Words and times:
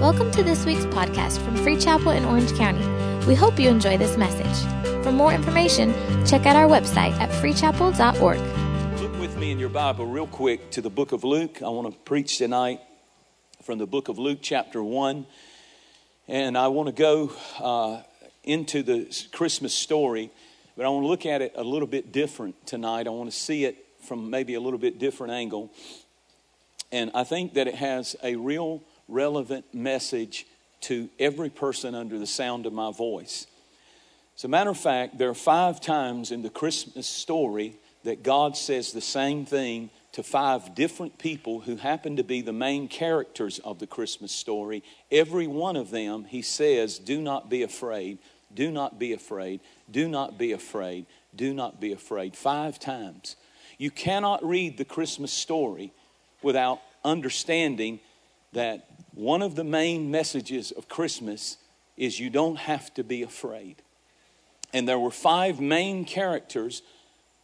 Welcome 0.00 0.30
to 0.30 0.42
this 0.42 0.64
week's 0.64 0.86
podcast 0.86 1.44
from 1.44 1.56
Free 1.56 1.76
Chapel 1.76 2.12
in 2.12 2.24
Orange 2.24 2.54
County. 2.54 2.82
We 3.26 3.34
hope 3.34 3.60
you 3.60 3.68
enjoy 3.68 3.98
this 3.98 4.16
message. 4.16 5.04
For 5.04 5.12
more 5.12 5.30
information, 5.30 5.92
check 6.24 6.46
out 6.46 6.56
our 6.56 6.66
website 6.66 7.12
at 7.20 7.28
freechapel.org. 7.28 8.38
Look 9.02 9.20
with 9.20 9.36
me 9.36 9.50
in 9.50 9.58
your 9.58 9.68
Bible, 9.68 10.06
real 10.06 10.26
quick, 10.26 10.70
to 10.70 10.80
the 10.80 10.88
book 10.88 11.12
of 11.12 11.22
Luke. 11.22 11.60
I 11.62 11.68
want 11.68 11.92
to 11.92 12.00
preach 12.00 12.38
tonight 12.38 12.80
from 13.62 13.76
the 13.76 13.86
book 13.86 14.08
of 14.08 14.18
Luke, 14.18 14.38
chapter 14.40 14.82
1. 14.82 15.26
And 16.28 16.56
I 16.56 16.68
want 16.68 16.86
to 16.86 16.94
go 16.94 17.32
uh, 17.58 18.02
into 18.42 18.82
the 18.82 19.14
Christmas 19.32 19.74
story, 19.74 20.30
but 20.78 20.86
I 20.86 20.88
want 20.88 21.04
to 21.04 21.08
look 21.08 21.26
at 21.26 21.42
it 21.42 21.52
a 21.56 21.62
little 21.62 21.86
bit 21.86 22.10
different 22.10 22.66
tonight. 22.66 23.06
I 23.06 23.10
want 23.10 23.30
to 23.30 23.36
see 23.36 23.66
it 23.66 23.76
from 24.08 24.30
maybe 24.30 24.54
a 24.54 24.60
little 24.60 24.78
bit 24.78 24.98
different 24.98 25.34
angle. 25.34 25.70
And 26.90 27.10
I 27.14 27.24
think 27.24 27.52
that 27.52 27.68
it 27.68 27.74
has 27.74 28.16
a 28.22 28.36
real 28.36 28.82
relevant 29.10 29.74
message 29.74 30.46
to 30.82 31.08
every 31.18 31.50
person 31.50 31.94
under 31.94 32.18
the 32.18 32.26
sound 32.26 32.66
of 32.66 32.72
my 32.72 32.92
voice. 32.92 33.46
As 34.36 34.44
a 34.44 34.48
matter 34.48 34.70
of 34.70 34.78
fact, 34.78 35.18
there 35.18 35.28
are 35.28 35.34
five 35.34 35.80
times 35.80 36.30
in 36.30 36.42
the 36.42 36.50
Christmas 36.50 37.06
story 37.06 37.76
that 38.04 38.22
God 38.22 38.56
says 38.56 38.92
the 38.92 39.00
same 39.00 39.44
thing 39.44 39.90
to 40.12 40.22
five 40.22 40.74
different 40.74 41.18
people 41.18 41.60
who 41.60 41.76
happen 41.76 42.16
to 42.16 42.24
be 42.24 42.40
the 42.40 42.52
main 42.52 42.88
characters 42.88 43.58
of 43.60 43.78
the 43.78 43.86
Christmas 43.86 44.32
story. 44.32 44.82
Every 45.12 45.46
one 45.46 45.76
of 45.76 45.90
them, 45.90 46.24
he 46.24 46.42
says, 46.42 46.98
Do 46.98 47.20
not 47.20 47.50
be 47.50 47.62
afraid, 47.62 48.18
do 48.52 48.70
not 48.70 48.98
be 48.98 49.12
afraid, 49.12 49.60
do 49.90 50.08
not 50.08 50.38
be 50.38 50.52
afraid, 50.52 51.06
do 51.36 51.54
not 51.54 51.80
be 51.80 51.92
afraid. 51.92 52.34
Five 52.34 52.78
times. 52.80 53.36
You 53.78 53.90
cannot 53.90 54.44
read 54.44 54.76
the 54.76 54.84
Christmas 54.84 55.32
story 55.32 55.92
without 56.42 56.80
understanding 57.04 58.00
that 58.52 58.89
one 59.14 59.42
of 59.42 59.56
the 59.56 59.64
main 59.64 60.10
messages 60.10 60.70
of 60.70 60.88
Christmas 60.88 61.56
is 61.96 62.18
you 62.18 62.30
don't 62.30 62.56
have 62.56 62.92
to 62.94 63.04
be 63.04 63.22
afraid. 63.22 63.76
And 64.72 64.88
there 64.88 64.98
were 64.98 65.10
five 65.10 65.60
main 65.60 66.04
characters 66.04 66.82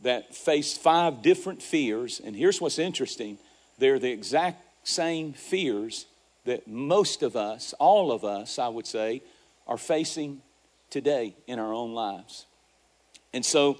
that 0.03 0.35
faced 0.35 0.81
five 0.81 1.23
different 1.23 1.63
fears. 1.63 2.21
And 2.25 2.37
here's 2.37 2.61
what's 2.61 2.79
interesting 2.79 3.39
they're 3.79 3.99
the 3.99 4.11
exact 4.11 4.65
same 4.85 5.33
fears 5.33 6.07
that 6.45 6.69
most 6.69 7.23
of 7.23 7.37
us, 7.37 7.75
all 7.79 8.13
of 8.13 8.25
us, 8.25 8.59
I 8.59 8.69
would 8.69 8.87
say, 8.87 9.23
are 9.67 9.77
facing 9.77 10.41
today 10.91 11.35
in 11.47 11.59
our 11.59 11.75
own 11.75 11.93
lives. 11.93 12.47
And 13.35 13.45
so 13.45 13.79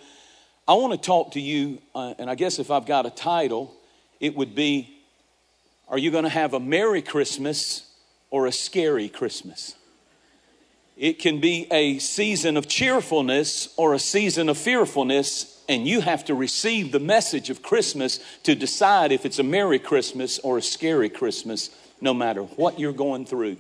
I 0.69 0.75
want 0.75 0.93
to 0.93 0.99
talk 0.99 1.33
to 1.33 1.41
you, 1.41 1.81
uh, 1.95 2.15
and 2.19 2.29
I 2.29 2.35
guess 2.35 2.59
if 2.59 2.71
I've 2.71 2.87
got 2.87 3.07
a 3.07 3.11
title, 3.11 3.73
it 4.21 4.35
would 4.35 4.55
be 4.55 4.96
Are 5.89 5.99
you 5.99 6.11
going 6.11 6.25
to 6.25 6.31
have 6.31 6.55
a 6.55 6.61
Merry 6.61 7.03
Christmas 7.03 7.87
or 8.31 8.47
a 8.47 8.53
scary 8.53 9.09
Christmas. 9.09 9.75
It 10.97 11.19
can 11.19 11.41
be 11.41 11.67
a 11.71 11.99
season 11.99 12.57
of 12.57 12.69
cheerfulness 12.69 13.73
or 13.77 13.95
a 13.95 13.99
season 13.99 14.49
of 14.49 14.57
fearfulness, 14.57 15.63
and 15.69 15.87
you 15.87 16.01
have 16.01 16.25
to 16.27 16.35
receive 16.35 16.93
the 16.93 17.01
message 17.01 17.51
of 17.51 17.63
Christmas 17.63 18.19
to 18.45 18.55
decide 18.55 19.13
if 19.13 19.27
it's 19.27 19.39
a 19.39 19.43
Merry 19.43 19.79
Christmas 19.79 20.39
or 20.39 20.59
a 20.59 20.63
scary 20.63 21.11
Christmas, 21.11 21.71
no 22.01 22.15
matter 22.15 22.43
what 22.43 22.81
you're 22.81 22.93
going 22.93 23.27
through 23.27 23.59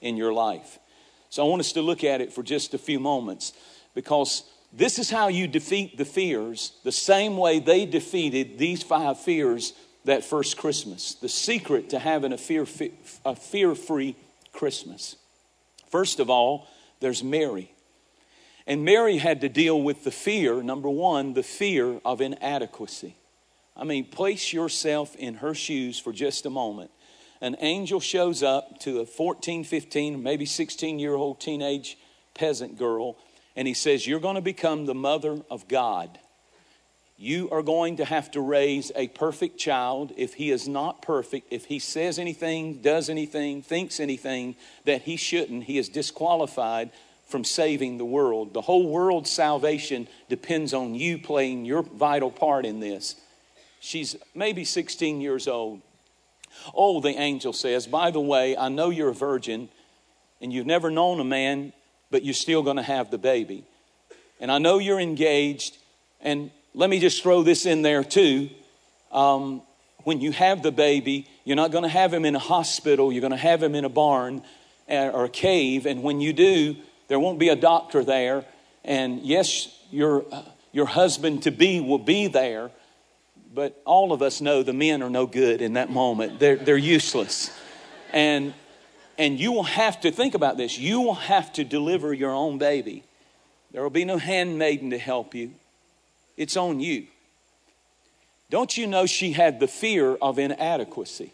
in 0.00 0.16
your 0.16 0.32
life. 0.32 0.78
So 1.30 1.44
I 1.44 1.48
want 1.48 1.60
us 1.60 1.72
to 1.72 1.82
look 1.82 2.04
at 2.04 2.22
it 2.22 2.32
for 2.32 2.42
just 2.42 2.72
a 2.72 2.78
few 2.78 2.98
moments 2.98 3.52
because 3.94 4.44
this 4.72 4.98
is 4.98 5.10
how 5.10 5.28
you 5.28 5.46
defeat 5.46 5.98
the 5.98 6.04
fears 6.04 6.72
the 6.84 6.92
same 6.92 7.36
way 7.36 7.58
they 7.58 7.84
defeated 7.84 8.58
these 8.58 8.82
five 8.82 9.18
fears 9.20 9.74
that 10.04 10.24
first 10.24 10.56
Christmas. 10.56 11.14
The 11.14 11.28
secret 11.28 11.90
to 11.90 11.98
having 11.98 12.32
a 12.32 12.38
fear 12.38 12.66
a 13.24 13.34
fear-free 13.34 14.16
Christmas. 14.52 15.16
First 15.90 16.20
of 16.20 16.30
all, 16.30 16.66
there's 17.00 17.22
Mary. 17.22 17.72
And 18.66 18.84
Mary 18.84 19.16
had 19.16 19.40
to 19.40 19.48
deal 19.48 19.80
with 19.80 20.04
the 20.04 20.10
fear, 20.10 20.62
number 20.62 20.90
one, 20.90 21.32
the 21.32 21.42
fear 21.42 22.00
of 22.04 22.20
inadequacy. 22.20 23.16
I 23.76 23.84
mean, 23.84 24.04
place 24.04 24.52
yourself 24.52 25.16
in 25.16 25.34
her 25.34 25.54
shoes 25.54 25.98
for 25.98 26.12
just 26.12 26.44
a 26.44 26.50
moment. 26.50 26.90
An 27.40 27.56
angel 27.60 28.00
shows 28.00 28.42
up 28.42 28.80
to 28.80 29.00
a 29.00 29.06
14, 29.06 29.64
15, 29.64 30.22
maybe 30.22 30.44
16 30.44 30.98
year 30.98 31.14
old 31.14 31.40
teenage 31.40 31.96
peasant 32.34 32.76
girl, 32.76 33.16
and 33.56 33.68
he 33.68 33.74
says, 33.74 34.06
You're 34.06 34.20
going 34.20 34.34
to 34.34 34.40
become 34.40 34.86
the 34.86 34.94
mother 34.94 35.40
of 35.50 35.68
God. 35.68 36.18
You 37.20 37.50
are 37.50 37.62
going 37.62 37.96
to 37.96 38.04
have 38.04 38.30
to 38.30 38.40
raise 38.40 38.92
a 38.94 39.08
perfect 39.08 39.58
child. 39.58 40.12
If 40.16 40.34
he 40.34 40.52
is 40.52 40.68
not 40.68 41.02
perfect, 41.02 41.52
if 41.52 41.64
he 41.64 41.80
says 41.80 42.16
anything, 42.16 42.80
does 42.80 43.10
anything, 43.10 43.60
thinks 43.60 43.98
anything 43.98 44.54
that 44.84 45.02
he 45.02 45.16
shouldn't, 45.16 45.64
he 45.64 45.78
is 45.78 45.88
disqualified 45.88 46.90
from 47.26 47.42
saving 47.42 47.98
the 47.98 48.04
world. 48.04 48.54
The 48.54 48.60
whole 48.60 48.88
world's 48.88 49.30
salvation 49.30 50.06
depends 50.28 50.72
on 50.72 50.94
you 50.94 51.18
playing 51.18 51.64
your 51.64 51.82
vital 51.82 52.30
part 52.30 52.64
in 52.64 52.78
this. 52.78 53.16
She's 53.80 54.14
maybe 54.32 54.64
16 54.64 55.20
years 55.20 55.48
old. 55.48 55.82
Oh, 56.72 57.00
the 57.00 57.10
angel 57.10 57.52
says, 57.52 57.88
By 57.88 58.12
the 58.12 58.20
way, 58.20 58.56
I 58.56 58.68
know 58.68 58.90
you're 58.90 59.10
a 59.10 59.14
virgin 59.14 59.68
and 60.40 60.52
you've 60.52 60.66
never 60.66 60.88
known 60.88 61.18
a 61.18 61.24
man, 61.24 61.72
but 62.12 62.24
you're 62.24 62.32
still 62.32 62.62
going 62.62 62.76
to 62.76 62.82
have 62.82 63.10
the 63.10 63.18
baby. 63.18 63.64
And 64.40 64.52
I 64.52 64.58
know 64.58 64.78
you're 64.78 65.00
engaged, 65.00 65.76
and 66.20 66.52
let 66.74 66.90
me 66.90 67.00
just 67.00 67.22
throw 67.22 67.42
this 67.42 67.66
in 67.66 67.82
there 67.82 68.04
too. 68.04 68.50
Um, 69.10 69.62
when 70.04 70.20
you 70.20 70.32
have 70.32 70.62
the 70.62 70.72
baby, 70.72 71.26
you're 71.44 71.56
not 71.56 71.70
going 71.70 71.82
to 71.82 71.88
have 71.88 72.12
him 72.12 72.24
in 72.24 72.34
a 72.34 72.40
hospital, 72.40 73.12
you're 73.12 73.20
going 73.20 73.30
to 73.32 73.36
have 73.36 73.62
him 73.62 73.74
in 73.74 73.84
a 73.84 73.88
barn 73.88 74.42
uh, 74.88 75.10
or 75.12 75.24
a 75.24 75.28
cave. 75.28 75.86
And 75.86 76.02
when 76.02 76.20
you 76.20 76.32
do, 76.32 76.76
there 77.08 77.18
won't 77.18 77.38
be 77.38 77.48
a 77.48 77.56
doctor 77.56 78.04
there. 78.04 78.44
And 78.84 79.20
yes, 79.22 79.74
your, 79.90 80.24
uh, 80.32 80.42
your 80.72 80.86
husband 80.86 81.42
to 81.44 81.50
be 81.50 81.80
will 81.80 81.98
be 81.98 82.26
there. 82.26 82.70
But 83.54 83.80
all 83.84 84.12
of 84.12 84.22
us 84.22 84.40
know 84.40 84.62
the 84.62 84.72
men 84.72 85.02
are 85.02 85.10
no 85.10 85.26
good 85.26 85.62
in 85.62 85.74
that 85.74 85.90
moment, 85.90 86.38
they're, 86.38 86.56
they're 86.56 86.76
useless. 86.76 87.50
And, 88.12 88.54
and 89.18 89.38
you 89.38 89.52
will 89.52 89.64
have 89.64 90.00
to 90.02 90.10
think 90.10 90.34
about 90.34 90.56
this 90.56 90.78
you 90.78 91.00
will 91.00 91.14
have 91.14 91.52
to 91.54 91.64
deliver 91.64 92.12
your 92.12 92.30
own 92.30 92.58
baby. 92.58 93.04
There 93.72 93.82
will 93.82 93.90
be 93.90 94.04
no 94.04 94.16
handmaiden 94.16 94.90
to 94.90 94.98
help 94.98 95.34
you. 95.34 95.52
It's 96.38 96.56
on 96.56 96.78
you. 96.78 97.08
Don't 98.48 98.78
you 98.78 98.86
know 98.86 99.04
she 99.04 99.32
had 99.32 99.60
the 99.60 99.68
fear 99.68 100.14
of 100.14 100.38
inadequacy? 100.38 101.32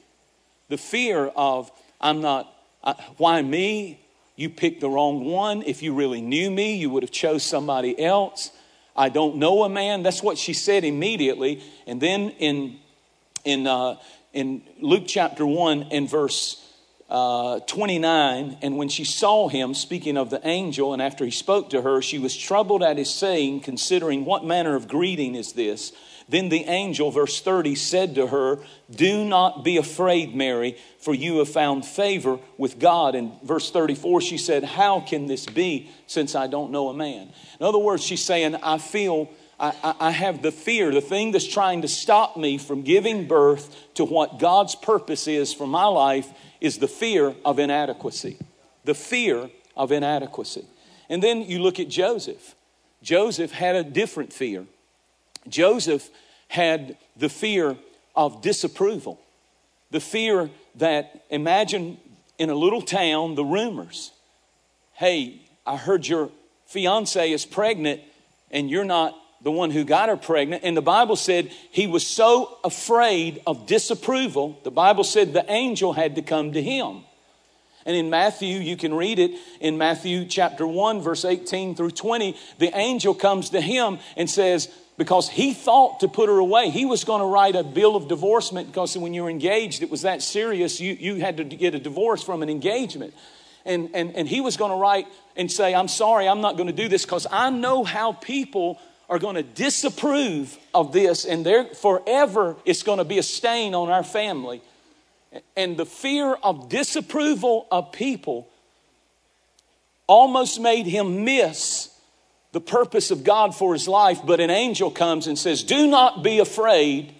The 0.69 0.79
fear 0.79 1.27
of, 1.27 1.71
I'm 2.01 2.23
not, 2.23 2.53
I, 2.83 2.95
why 3.19 3.41
me? 3.43 4.01
You 4.35 4.49
picked 4.51 4.81
the 4.81 4.89
wrong 4.89 5.27
one. 5.27 5.63
If 5.63 5.83
you 5.83 5.95
really 5.95 6.21
knew 6.21 6.51
me, 6.51 6.75
you 6.75 6.91
would 6.91 7.05
have 7.05 7.13
chose 7.13 7.45
somebody 7.45 8.03
else. 8.03 8.51
I 8.97 9.11
don't 9.11 9.37
know 9.37 9.63
a 9.63 9.69
man. 9.69 10.03
That's 10.03 10.23
what 10.23 10.39
she 10.39 10.55
said 10.55 10.85
immediately. 10.85 11.63
And 11.87 12.01
then 12.01 12.31
in, 12.31 12.79
in, 13.45 13.67
uh, 13.67 13.97
in 14.33 14.63
Luke 14.81 15.05
chapter 15.07 15.47
1 15.47 15.89
and 15.93 16.09
verse 16.11 16.64
uh, 17.15 17.61
29, 17.61 18.59
and 18.61 18.77
when 18.77 18.89
she 18.89 19.05
saw 19.05 19.49
him, 19.49 19.73
speaking 19.73 20.17
of 20.17 20.31
the 20.31 20.45
angel, 20.45 20.93
and 20.93 21.01
after 21.01 21.25
he 21.25 21.31
spoke 21.31 21.71
to 21.71 21.83
her, 21.83 22.03
she 22.03 22.19
was 22.19 22.37
troubled 22.37 22.83
at 22.83 22.99
his 22.99 23.09
saying, 23.09 23.61
considering 23.61 24.25
what 24.25 24.45
manner 24.45 24.75
of 24.75 24.89
greeting 24.89 25.37
is 25.37 25.53
this. 25.53 25.93
Then 26.29 26.49
the 26.49 26.65
angel, 26.65 27.13
verse 27.13 27.41
30, 27.41 27.77
said 27.77 28.17
to 28.17 28.27
her, 28.27 28.59
Do 28.91 29.25
not 29.25 29.63
be 29.63 29.77
afraid, 29.77 30.35
Mary, 30.35 30.77
for 30.99 31.15
you 31.15 31.39
have 31.39 31.49
found 31.49 31.87
favor 31.87 32.41
with 32.59 32.81
God. 32.81 33.15
And 33.15 33.41
verse 33.45 33.71
34, 33.71 34.21
she 34.21 34.37
said, 34.37 34.65
How 34.65 34.99
can 34.99 35.27
this 35.29 35.47
be 35.47 35.93
since 36.09 36.35
I 36.35 36.49
don't 36.49 36.73
know 36.73 36.89
a 36.89 36.95
man? 36.95 37.33
In 37.61 37.65
other 37.65 37.79
words, 37.79 38.03
she's 38.03 38.25
saying, 38.25 38.57
I 38.57 38.79
feel. 38.79 39.31
I, 39.57 39.95
I, 40.01 40.11
have 40.11 40.43
the 40.43 40.51
fear, 40.51 40.91
the 40.91 41.01
thing 41.01 41.31
that's 41.31 41.47
trying 41.47 41.83
to 41.83 41.89
stop 41.89 42.37
me 42.37 42.59
from 42.59 42.83
giving 42.83 43.29
birth 43.29 43.95
to 43.95 44.05
what 44.05 44.41
God's 44.41 44.75
purpose 44.75 45.29
is 45.29 45.55
for 45.55 45.65
my 45.65 45.85
life 45.85 46.29
is 46.65 46.79
the 46.79 46.89
fear 46.89 47.35
of 47.45 47.59
inadequacy. 47.59 48.39
The 48.85 48.95
fear 48.95 49.51
of 49.77 49.93
inadequacy. 49.93 50.65
And 51.11 51.23
then 51.23 51.43
you 51.43 51.59
look 51.59 51.79
at 51.79 51.91
Joseph. 51.91 52.55
Joseph 53.03 53.53
had 53.53 53.77
a 53.77 53.85
different 53.85 54.33
fear. 54.33 54.65
Joseph 55.47 56.09
had 56.49 56.97
the 57.19 57.29
fear 57.29 57.77
of 58.17 58.41
disapproval. 58.41 59.21
The 59.91 60.01
fear 60.01 60.49
that, 60.77 61.27
imagine 61.29 61.99
in 62.39 62.49
a 62.49 62.55
little 62.55 62.81
town, 62.81 63.35
the 63.35 63.45
rumors. 63.45 64.13
Hey, 64.95 65.43
I 65.67 65.77
heard 65.77 66.07
your 66.07 66.31
fiance 66.65 67.31
is 67.31 67.45
pregnant 67.45 68.01
and 68.51 68.71
you're 68.71 68.87
not 68.87 69.15
the 69.45 69.51
one 69.51 69.71
who 69.71 69.85
got 69.85 70.09
her 70.09 70.17
pregnant. 70.17 70.65
And 70.65 70.77
the 70.77 70.83
Bible 70.83 71.17
said 71.17 71.53
he 71.71 71.87
was 71.87 72.05
so 72.05 72.59
afraid 72.65 73.41
of 73.47 73.67
disapproval, 73.67 74.59
the 74.65 74.71
Bible 74.71 75.05
said 75.05 75.33
the 75.33 75.51
angel 75.53 75.93
had 75.93 76.17
to 76.17 76.23
come 76.23 76.53
to 76.55 76.63
him. 76.63 77.05
And 77.87 77.95
in 77.95 78.09
Matthew, 78.09 78.59
you 78.61 78.79
can 78.79 78.95
read 78.95 79.19
it 79.19 79.33
in 79.61 79.77
Matthew 79.77 80.25
chapter 80.25 80.67
1, 80.67 81.03
verse 81.03 81.27
18 81.27 81.75
through 81.75 81.91
20. 81.91 82.35
The 82.59 82.75
angel 82.75 83.15
comes 83.15 83.51
to 83.51 83.61
him 83.61 83.99
and 84.17 84.29
says, 84.29 84.71
because 84.97 85.29
he 85.29 85.53
thought 85.53 86.01
to 86.01 86.09
put 86.09 86.31
her 86.31 86.39
away. 86.39 86.71
He 86.71 86.87
was 86.87 87.05
going 87.05 87.21
to 87.21 87.27
write 87.27 87.57
a 87.57 87.65
bill 87.65 87.97
of 87.97 88.09
divorcement 88.09 88.69
because 88.69 88.97
when 88.97 89.13
you 89.13 89.25
were 89.25 89.31
engaged, 89.31 89.83
it 89.83 89.91
was 89.91 90.03
that 90.03 90.23
serious. 90.23 90.81
You, 90.81 90.95
you 90.95 91.17
had 91.17 91.37
to 91.39 91.45
get 91.45 91.75
a 91.75 91.79
divorce 91.79 92.23
from 92.23 92.43
an 92.43 92.49
engagement. 92.49 93.13
And, 93.67 93.91
and, 93.93 94.15
and 94.15 94.29
he 94.29 94.41
was 94.41 94.57
going 94.57 94.71
to 94.71 94.77
write 94.77 95.07
and 95.37 95.51
say, 95.51 95.75
I'm 95.75 95.89
sorry, 95.89 96.29
I'm 96.29 96.41
not 96.41 96.57
going 96.57 96.69
to 96.69 96.73
do 96.73 96.89
this 96.89 97.05
because 97.05 97.27
I 97.31 97.51
know 97.51 97.83
how 97.85 98.13
people 98.13 98.79
are 99.09 99.19
going 99.19 99.37
to 99.37 99.43
disapprove 99.43 100.57
of 100.73 100.93
this, 100.93 101.25
and 101.25 101.45
there 101.45 101.67
forever 101.67 102.57
it's 102.65 102.83
going 102.83 102.99
to 102.99 103.05
be 103.05 103.19
a 103.19 103.23
stain 103.23 103.75
on 103.75 103.91
our 103.91 104.05
family. 104.05 104.63
And 105.57 105.77
the 105.77 105.87
fear 105.87 106.35
of 106.35 106.69
disapproval 106.69 107.67
of 107.71 107.93
people 107.93 108.49
almost 110.07 110.61
made 110.61 110.87
him 110.87 111.25
miss 111.25 111.91
the 112.53 112.61
purpose 112.61 113.11
of 113.11 113.25
God 113.25 113.55
for 113.55 113.73
his 113.73 113.89
life. 113.89 114.21
But 114.25 114.41
an 114.41 114.51
angel 114.51 114.91
comes 114.91 115.27
and 115.27 115.39
says, 115.39 115.63
Do 115.63 115.87
not 115.87 116.23
be 116.23 116.39
afraid. 116.39 117.15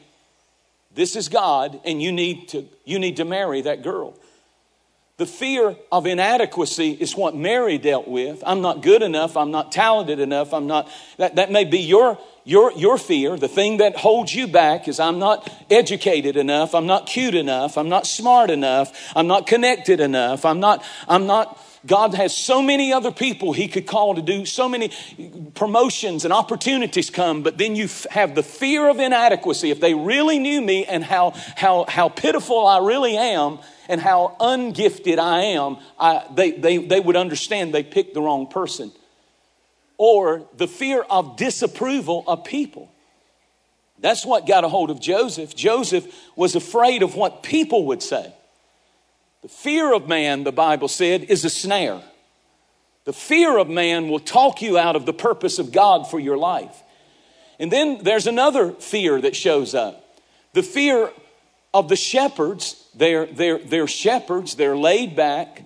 This 0.95 1.17
is 1.17 1.29
God, 1.29 1.81
and 1.85 2.01
you 2.01 2.13
need 2.13 2.49
to, 2.51 2.67
you 2.85 3.01
need 3.01 3.17
to 3.17 3.25
marry 3.25 3.63
that 3.63 3.83
girl. 3.83 4.17
The 5.17 5.27
fear 5.27 5.77
of 5.93 6.07
inadequacy 6.07 6.91
is 6.91 7.17
what 7.17 7.37
Mary 7.37 7.79
dealt 7.79 8.09
with. 8.09 8.43
I'm 8.45 8.63
not 8.63 8.83
good 8.83 9.01
enough. 9.01 9.37
I'm 9.37 9.53
not 9.53 9.71
talented 9.71 10.19
enough. 10.19 10.53
I'm 10.53 10.67
not, 10.67 10.91
that, 11.19 11.37
that 11.37 11.53
may 11.53 11.65
be 11.65 11.79
your, 11.79 12.19
your, 12.43 12.73
your 12.73 12.99
fear. 12.99 13.37
The 13.37 13.47
thing 13.47 13.77
that 13.77 13.95
holds 13.95 14.35
you 14.35 14.49
back 14.49 14.89
is 14.89 14.99
I'm 14.99 15.21
not 15.21 15.49
educated 15.71 16.37
enough. 16.37 16.75
I'm 16.75 16.87
not 16.87 17.07
cute 17.07 17.37
enough. 17.37 17.79
I'm 17.79 17.89
not 17.89 18.09
smart 18.09 18.51
enough. 18.51 19.13
I'm 19.15 19.29
not 19.29 19.47
connected 19.47 20.01
enough. 20.01 20.45
I'm 20.45 20.59
not, 20.59 20.85
I'm 21.07 21.29
not, 21.29 21.61
God 21.87 22.15
has 22.15 22.37
so 22.37 22.61
many 22.61 22.93
other 22.93 23.13
people 23.13 23.53
He 23.53 23.69
could 23.69 23.87
call 23.87 24.17
to 24.17 24.23
do 24.23 24.45
so 24.45 24.69
many 24.69 24.91
promotions 25.55 26.25
and 26.25 26.35
opportunities 26.35 27.11
come, 27.11 27.45
but 27.45 27.57
then 27.57 27.77
you 27.77 27.89
have 28.11 28.35
the 28.35 28.43
fear 28.43 28.89
of 28.89 28.99
inadequacy. 28.99 29.71
If 29.71 29.79
they 29.79 29.95
really 29.95 30.41
knew 30.41 30.61
me 30.61 30.87
and 30.87 31.05
how, 31.05 31.35
how, 31.55 31.85
how 31.87 32.09
pitiful 32.09 32.67
I 32.67 32.79
really 32.79 33.17
am 33.17 33.61
and 33.89 34.01
how 34.01 34.37
ungifted 34.41 35.19
I 35.19 35.41
am, 35.43 35.79
I, 35.99 36.25
they, 36.35 36.53
they, 36.53 36.79
they 36.79 37.01
would 37.01 37.17
understand 37.17 37.75
they 37.75 37.83
picked 37.83 38.15
the 38.15 38.23
wrong 38.23 38.47
person. 38.47 38.93
Or 39.97 40.43
the 40.57 40.67
fear 40.67 41.03
of 41.03 41.37
disapproval 41.37 42.25
of 42.27 42.45
people. 42.45 42.91
That's 44.01 44.27
what 44.27 44.47
got 44.47 44.65
a 44.65 44.69
hold 44.69 44.91
of 44.91 45.01
Joseph. 45.01 45.55
Joseph 45.55 46.13
was 46.37 46.55
afraid 46.55 47.03
of 47.03 47.15
what 47.15 47.43
people 47.43 47.87
would 47.87 48.03
say. 48.03 48.33
The 49.43 49.49
fear 49.49 49.95
of 49.95 50.09
man, 50.09 50.45
the 50.45 50.53
Bible 50.53 50.89
said, 50.89 51.25
is 51.25 51.45
a 51.45 51.51
snare. 51.51 52.03
The 53.05 53.13
fear 53.13 53.59
of 53.59 53.69
man 53.69 54.09
will 54.09 54.19
talk 54.19 54.63
you 54.63 54.79
out 54.79 54.97
of 54.97 55.07
the 55.07 55.13
purpose 55.13 55.59
of 55.59 55.71
God 55.71 56.11
for 56.11 56.19
your 56.19 56.39
life. 56.39 56.83
And 57.59 57.71
then 57.71 58.03
there's 58.03 58.27
another 58.27 58.73
fear 58.73 59.21
that 59.21 59.37
shows 59.37 59.75
up 59.75 60.01
the 60.55 60.63
fear 60.63 61.11
of 61.75 61.89
the 61.89 61.97
shepherds. 61.97 62.89
They're, 62.95 63.27
they're, 63.27 63.59
they're 63.59 63.89
shepherds, 63.89 64.55
they're 64.55 64.77
laid 64.77 65.17
back, 65.17 65.63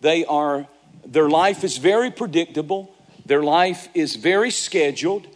they 0.00 0.24
are, 0.24 0.66
their 1.06 1.30
life 1.30 1.62
is 1.62 1.78
very 1.78 2.10
predictable, 2.10 2.92
their 3.24 3.42
life 3.42 3.88
is 3.94 4.16
very 4.16 4.50
scheduled. 4.50 5.28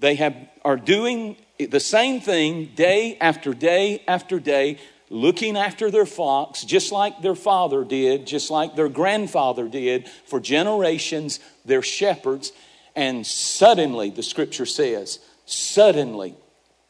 They 0.00 0.14
have, 0.14 0.34
are 0.64 0.78
doing 0.78 1.36
the 1.58 1.78
same 1.78 2.20
thing 2.20 2.72
day 2.74 3.18
after 3.20 3.52
day 3.52 4.02
after 4.08 4.40
day 4.40 4.78
looking 5.10 5.56
after 5.56 5.90
their 5.90 6.06
flocks, 6.06 6.64
just 6.64 6.90
like 6.90 7.20
their 7.20 7.34
father 7.34 7.84
did, 7.84 8.26
just 8.26 8.50
like 8.50 8.74
their 8.74 8.88
grandfather 8.88 9.68
did 9.68 10.08
for 10.26 10.40
generations, 10.40 11.38
they're 11.64 11.82
shepherds. 11.82 12.52
And 12.96 13.26
suddenly, 13.26 14.10
the 14.10 14.22
scripture 14.22 14.66
says, 14.66 15.18
suddenly, 15.46 16.34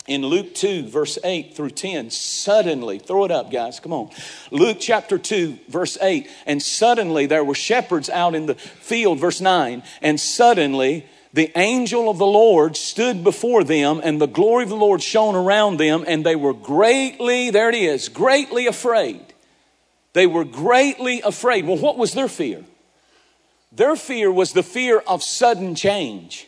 in 0.07 0.23
Luke 0.23 0.55
2, 0.55 0.89
verse 0.89 1.19
8 1.25 1.55
through 1.55 1.71
10, 1.71 2.11
suddenly, 2.11 2.99
throw 2.99 3.25
it 3.25 3.31
up, 3.31 3.51
guys, 3.51 3.81
come 3.81 3.93
on. 3.93 4.11
Luke 4.51 4.77
chapter 4.79 5.19
2, 5.19 5.59
verse 5.69 5.97
8, 6.01 6.29
and 6.47 6.63
suddenly 6.63 7.27
there 7.27 7.45
were 7.45 7.55
shepherds 7.55 8.11
out 8.11 8.35
in 8.35 8.47
the 8.47 8.55
field, 8.55 9.19
verse 9.19 9.41
9, 9.41 9.83
and 10.03 10.21
suddenly 10.21 11.07
the 11.33 11.51
angel 11.59 12.11
of 12.11 12.19
the 12.19 12.27
Lord 12.27 12.77
stood 12.77 13.25
before 13.25 13.65
them, 13.65 14.01
and 14.05 14.21
the 14.21 14.27
glory 14.27 14.65
of 14.65 14.69
the 14.69 14.77
Lord 14.77 15.03
shone 15.03 15.35
around 15.35 15.79
them, 15.79 16.05
and 16.07 16.25
they 16.25 16.37
were 16.37 16.55
greatly, 16.55 17.51
there 17.51 17.71
it 17.71 17.75
is, 17.75 18.09
greatly 18.09 18.67
afraid. 18.67 19.21
They 20.13 20.27
were 20.27 20.45
greatly 20.45 21.23
afraid. 21.23 21.67
Well, 21.67 21.79
what 21.79 21.99
was 21.99 22.13
their 22.13 22.29
fear? 22.29 22.65
Their 23.73 23.97
fear 23.97 24.31
was 24.31 24.53
the 24.53 24.63
fear 24.63 24.99
of 24.99 25.25
sudden 25.25 25.75
change. 25.75 26.47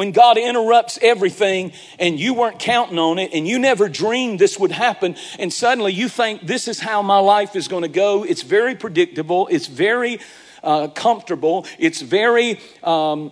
When 0.00 0.12
God 0.12 0.38
interrupts 0.38 0.98
everything 1.02 1.74
and 1.98 2.18
you 2.18 2.32
weren't 2.32 2.58
counting 2.58 2.98
on 2.98 3.18
it 3.18 3.34
and 3.34 3.46
you 3.46 3.58
never 3.58 3.86
dreamed 3.86 4.38
this 4.38 4.58
would 4.58 4.72
happen, 4.72 5.14
and 5.38 5.52
suddenly 5.52 5.92
you 5.92 6.08
think 6.08 6.46
this 6.46 6.68
is 6.68 6.80
how 6.80 7.02
my 7.02 7.18
life 7.18 7.54
is 7.54 7.68
going 7.68 7.82
to 7.82 7.88
go. 7.88 8.24
It's 8.24 8.40
very 8.40 8.74
predictable, 8.74 9.46
it's 9.48 9.66
very 9.66 10.20
uh, 10.64 10.88
comfortable, 10.88 11.66
it's 11.78 12.00
very 12.00 12.60
um, 12.82 13.30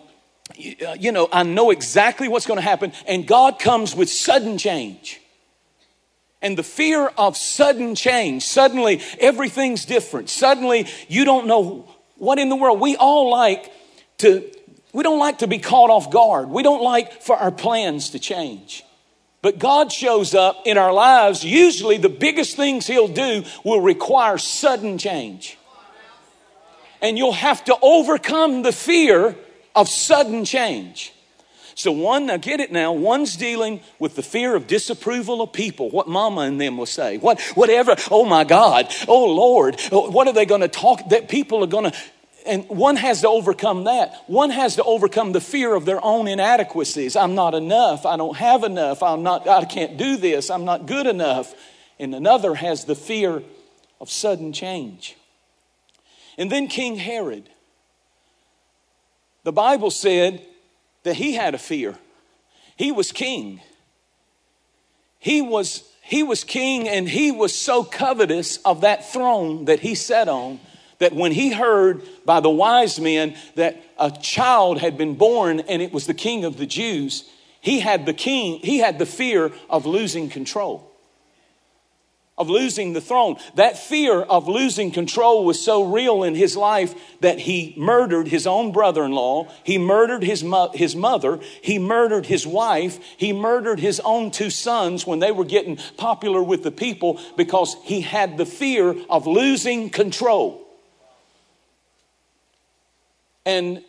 uh, 0.86 0.92
you 1.00 1.10
know, 1.10 1.30
I 1.32 1.42
know 1.42 1.70
exactly 1.70 2.28
what's 2.28 2.44
going 2.44 2.58
to 2.58 2.62
happen, 2.62 2.92
and 3.06 3.26
God 3.26 3.58
comes 3.58 3.96
with 3.96 4.10
sudden 4.10 4.58
change. 4.58 5.22
And 6.42 6.58
the 6.58 6.62
fear 6.62 7.10
of 7.16 7.38
sudden 7.38 7.94
change, 7.94 8.44
suddenly 8.44 9.00
everything's 9.18 9.86
different. 9.86 10.28
Suddenly 10.28 10.86
you 11.08 11.24
don't 11.24 11.46
know 11.46 11.88
what 12.16 12.38
in 12.38 12.50
the 12.50 12.56
world. 12.56 12.78
We 12.78 12.94
all 12.94 13.30
like 13.30 13.72
to, 14.18 14.44
we 14.92 15.02
don't 15.02 15.18
like 15.18 15.38
to 15.38 15.46
be 15.46 15.58
caught 15.58 15.90
off 15.90 16.10
guard. 16.10 16.48
We 16.48 16.62
don't 16.62 16.82
like 16.82 17.22
for 17.22 17.36
our 17.36 17.50
plans 17.50 18.10
to 18.10 18.18
change. 18.18 18.84
But 19.40 19.58
God 19.58 19.92
shows 19.92 20.34
up 20.34 20.62
in 20.66 20.78
our 20.78 20.92
lives. 20.92 21.44
Usually 21.44 21.96
the 21.96 22.08
biggest 22.08 22.56
things 22.56 22.86
He'll 22.86 23.08
do 23.08 23.44
will 23.64 23.80
require 23.80 24.38
sudden 24.38 24.98
change. 24.98 25.56
And 27.00 27.16
you'll 27.16 27.32
have 27.32 27.64
to 27.64 27.76
overcome 27.80 28.62
the 28.62 28.72
fear 28.72 29.36
of 29.76 29.88
sudden 29.88 30.44
change. 30.44 31.12
So, 31.76 31.92
one, 31.92 32.26
now 32.26 32.38
get 32.38 32.58
it 32.58 32.72
now, 32.72 32.90
one's 32.90 33.36
dealing 33.36 33.80
with 34.00 34.16
the 34.16 34.22
fear 34.22 34.56
of 34.56 34.66
disapproval 34.66 35.40
of 35.40 35.52
people, 35.52 35.90
what 35.90 36.08
mama 36.08 36.40
and 36.40 36.60
them 36.60 36.76
will 36.76 36.86
say, 36.86 37.18
what, 37.18 37.40
whatever, 37.54 37.94
oh 38.10 38.24
my 38.24 38.42
God, 38.42 38.92
oh 39.06 39.32
Lord, 39.32 39.80
oh, 39.92 40.10
what 40.10 40.26
are 40.26 40.32
they 40.32 40.44
going 40.44 40.62
to 40.62 40.66
talk, 40.66 41.10
that 41.10 41.28
people 41.28 41.62
are 41.62 41.68
going 41.68 41.92
to, 41.92 41.96
and 42.48 42.68
one 42.68 42.96
has 42.96 43.20
to 43.20 43.28
overcome 43.28 43.84
that. 43.84 44.24
One 44.26 44.50
has 44.50 44.76
to 44.76 44.84
overcome 44.84 45.32
the 45.32 45.40
fear 45.40 45.74
of 45.74 45.84
their 45.84 46.02
own 46.02 46.26
inadequacies. 46.26 47.14
I'm 47.14 47.34
not 47.34 47.54
enough. 47.54 48.06
I 48.06 48.16
don't 48.16 48.36
have 48.36 48.64
enough. 48.64 49.02
I'm 49.02 49.22
not, 49.22 49.46
I 49.46 49.64
can't 49.64 49.96
do 49.96 50.16
this. 50.16 50.50
I'm 50.50 50.64
not 50.64 50.86
good 50.86 51.06
enough. 51.06 51.54
And 51.98 52.14
another 52.14 52.54
has 52.54 52.84
the 52.84 52.94
fear 52.94 53.42
of 54.00 54.10
sudden 54.10 54.52
change. 54.52 55.16
And 56.38 56.50
then 56.50 56.68
King 56.68 56.96
Herod. 56.96 57.48
The 59.44 59.52
Bible 59.52 59.90
said 59.90 60.42
that 61.02 61.16
he 61.16 61.34
had 61.34 61.54
a 61.54 61.58
fear. 61.58 61.96
He 62.76 62.92
was 62.92 63.12
king. 63.12 63.60
He 65.18 65.42
was, 65.42 65.82
he 66.02 66.22
was 66.22 66.44
king 66.44 66.88
and 66.88 67.08
he 67.08 67.32
was 67.32 67.54
so 67.54 67.84
covetous 67.84 68.58
of 68.58 68.82
that 68.82 69.12
throne 69.12 69.66
that 69.66 69.80
he 69.80 69.94
sat 69.94 70.28
on 70.28 70.60
that 70.98 71.14
when 71.14 71.32
he 71.32 71.52
heard 71.52 72.02
by 72.24 72.40
the 72.40 72.50
wise 72.50 72.98
men 72.98 73.36
that 73.54 73.82
a 73.98 74.10
child 74.10 74.78
had 74.78 74.98
been 74.98 75.14
born 75.14 75.60
and 75.60 75.82
it 75.82 75.92
was 75.92 76.06
the 76.06 76.14
king 76.14 76.44
of 76.44 76.56
the 76.56 76.66
Jews, 76.66 77.28
he 77.60 77.80
had 77.80 78.06
the 78.06 78.12
king, 78.12 78.60
he 78.60 78.78
had 78.78 78.98
the 78.98 79.06
fear 79.06 79.52
of 79.68 79.86
losing 79.86 80.28
control 80.28 80.88
of 82.38 82.48
losing 82.48 82.92
the 82.92 83.00
throne. 83.00 83.36
That 83.56 83.76
fear 83.76 84.22
of 84.22 84.48
losing 84.48 84.92
control 84.92 85.44
was 85.44 85.60
so 85.60 85.82
real 85.82 86.22
in 86.22 86.34
his 86.34 86.56
life 86.56 86.94
that 87.20 87.40
he 87.40 87.74
murdered 87.76 88.28
his 88.28 88.46
own 88.46 88.72
brother 88.72 89.04
in 89.04 89.10
law. 89.12 89.52
He 89.64 89.76
murdered 89.76 90.22
his, 90.22 90.44
mo- 90.44 90.70
his 90.72 90.94
mother. 90.94 91.40
He 91.62 91.78
murdered 91.78 92.26
his 92.26 92.46
wife. 92.46 92.98
He 93.16 93.32
murdered 93.32 93.80
his 93.80 94.00
own 94.00 94.30
two 94.30 94.50
sons 94.50 95.06
when 95.06 95.18
they 95.18 95.32
were 95.32 95.44
getting 95.44 95.78
popular 95.96 96.42
with 96.42 96.62
the 96.62 96.70
people 96.70 97.20
because 97.36 97.76
he 97.82 98.00
had 98.00 98.38
the 98.38 98.46
fear 98.46 98.94
of 99.10 99.26
losing 99.26 99.90
control. 99.90 100.67
And 103.48 103.82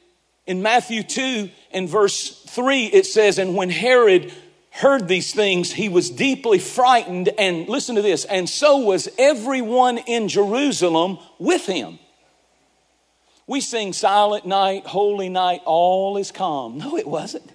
in 0.47 0.61
Matthew 0.61 1.03
2 1.03 1.49
and 1.71 1.89
verse 1.89 2.31
3, 2.47 2.85
it 2.85 3.05
says, 3.05 3.37
And 3.39 3.57
when 3.57 3.69
Herod 3.69 4.31
heard 4.71 5.09
these 5.09 5.33
things, 5.33 5.69
he 5.69 5.89
was 5.89 6.09
deeply 6.09 6.59
frightened. 6.59 7.27
And 7.37 7.67
listen 7.67 7.95
to 7.95 8.01
this, 8.01 8.23
and 8.23 8.47
so 8.49 8.77
was 8.77 9.09
everyone 9.17 9.97
in 9.97 10.29
Jerusalem 10.29 11.19
with 11.39 11.65
him. 11.65 11.99
We 13.47 13.59
sing 13.59 13.91
Silent 13.91 14.45
Night, 14.45 14.85
Holy 14.85 15.27
Night, 15.27 15.61
all 15.65 16.15
is 16.15 16.31
calm. 16.31 16.77
No, 16.77 16.95
it 16.95 17.07
wasn't. 17.07 17.51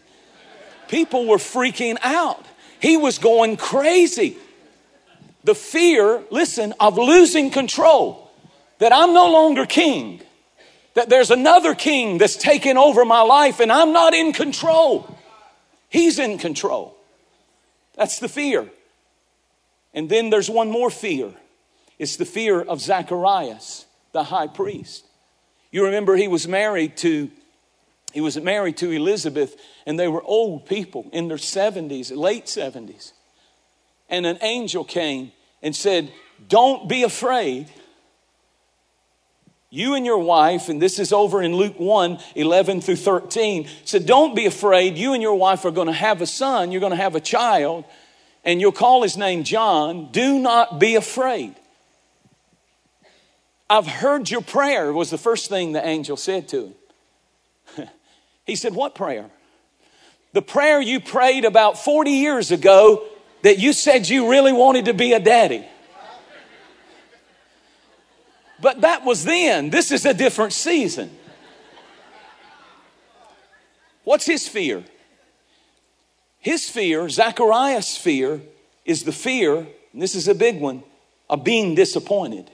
People 0.89 1.27
were 1.27 1.39
freaking 1.39 1.97
out. 2.03 2.45
He 2.81 2.99
was 2.99 3.17
going 3.17 3.57
crazy. 3.57 4.37
The 5.45 5.55
fear, 5.55 6.23
listen, 6.31 6.75
of 6.79 6.99
losing 6.99 7.51
control, 7.51 8.31
that 8.79 8.93
I'm 8.93 9.15
no 9.15 9.33
longer 9.33 9.65
king, 9.65 10.21
that 10.95 11.09
there's 11.09 11.31
another 11.31 11.75
king 11.75 12.19
that's 12.19 12.37
taken 12.37 12.77
over 12.77 13.05
my 13.05 13.21
life 13.21 13.61
and 13.61 13.71
I'm 13.71 13.93
not 13.93 14.15
in 14.15 14.33
control. 14.33 15.19
He's 15.89 16.19
in 16.19 16.39
control. 16.39 16.97
That's 17.95 18.19
the 18.19 18.29
fear. 18.29 18.69
And 19.93 20.09
then 20.09 20.31
there's 20.31 20.51
one 20.51 20.71
more 20.71 20.91
fear 20.91 21.33
it's 21.97 22.17
the 22.17 22.25
fear 22.25 22.61
of 22.61 22.81
Zacharias, 22.81 23.87
the 24.13 24.25
high 24.25 24.49
priest. 24.49 25.07
You 25.71 25.85
remember 25.85 26.17
he 26.17 26.27
was 26.27 26.49
married 26.49 26.97
to 26.99 27.31
he 28.13 28.21
was 28.21 28.41
married 28.41 28.77
to 28.77 28.93
Elizabeth, 28.93 29.57
and 29.87 29.99
they 29.99 30.07
were 30.07 30.23
old 30.23 30.67
people 30.67 31.11
in 31.13 31.27
their 31.27 31.37
70s, 31.37 32.17
late 32.17 32.47
70s. 32.47 33.13
And 34.09 34.25
an 34.25 34.39
angel 34.41 34.85
came 34.85 35.33
and 35.65 35.75
said, 35.75 36.13
Don't 36.49 36.89
be 36.89 37.03
afraid. 37.03 37.71
You 39.75 39.97
and 39.97 40.07
your 40.07 40.19
wife, 40.19 40.69
and 40.69 40.81
this 40.81 41.01
is 41.01 41.13
over 41.13 41.43
in 41.43 41.57
Luke 41.57 41.81
1 41.81 42.21
11 42.37 42.81
through 42.81 42.95
13, 42.95 43.67
said, 43.85 44.07
Don't 44.07 44.37
be 44.37 44.47
afraid. 44.47 44.97
You 44.97 45.15
and 45.15 45.21
your 45.21 45.35
wife 45.35 45.65
are 45.65 45.73
going 45.73 45.89
to 45.89 45.93
have 45.93 46.23
a 46.23 46.29
son, 46.29 46.71
you're 46.71 46.81
going 46.81 46.93
to 46.93 46.97
have 46.97 47.17
a 47.17 47.21
child, 47.21 47.85
and 48.45 48.61
you'll 48.61 48.71
call 48.71 49.03
his 49.03 49.17
name 49.17 49.43
John. 49.43 50.13
Do 50.13 50.39
not 50.39 50.79
be 50.79 50.95
afraid. 50.95 51.57
I've 53.69 53.89
heard 53.89 54.31
your 54.31 54.43
prayer, 54.43 54.93
was 54.93 55.11
the 55.11 55.19
first 55.19 55.49
thing 55.49 55.73
the 55.73 55.85
angel 55.85 56.17
said 56.17 56.47
to 56.51 56.73
him. 57.77 57.89
he 58.47 58.55
said, 58.55 58.77
What 58.77 58.95
prayer? 58.95 59.29
The 60.35 60.43
prayer 60.43 60.81
you 60.81 61.01
prayed 61.01 61.45
about 61.45 61.81
40 61.81 62.13
years 62.13 62.53
ago 62.53 63.05
that 63.43 63.59
you 63.59 63.73
said 63.73 64.09
you 64.09 64.31
really 64.31 64.53
wanted 64.53 64.85
to 64.85 64.95
be 64.95 65.15
a 65.15 65.21
daddy. 65.21 65.67
But 68.65 68.81
that 68.81 69.05
was 69.05 69.25
then. 69.25 69.69
This 69.69 69.93
is 69.93 70.07
a 70.07 70.15
different 70.15 70.55
season. 70.55 71.11
What's 74.05 74.25
his 74.25 74.49
fear? 74.49 74.83
His 76.39 76.71
fear, 76.71 77.11
Zacharias' 77.11 77.99
fear, 77.99 78.41
is 78.87 79.03
the 79.03 79.13
fear, 79.13 79.67
and 79.93 80.01
this 80.01 80.15
is 80.15 80.29
a 80.29 80.35
big 80.35 80.61
one, 80.61 80.83
of 81.29 81.45
being 81.45 81.75
disappointed. 81.75 82.51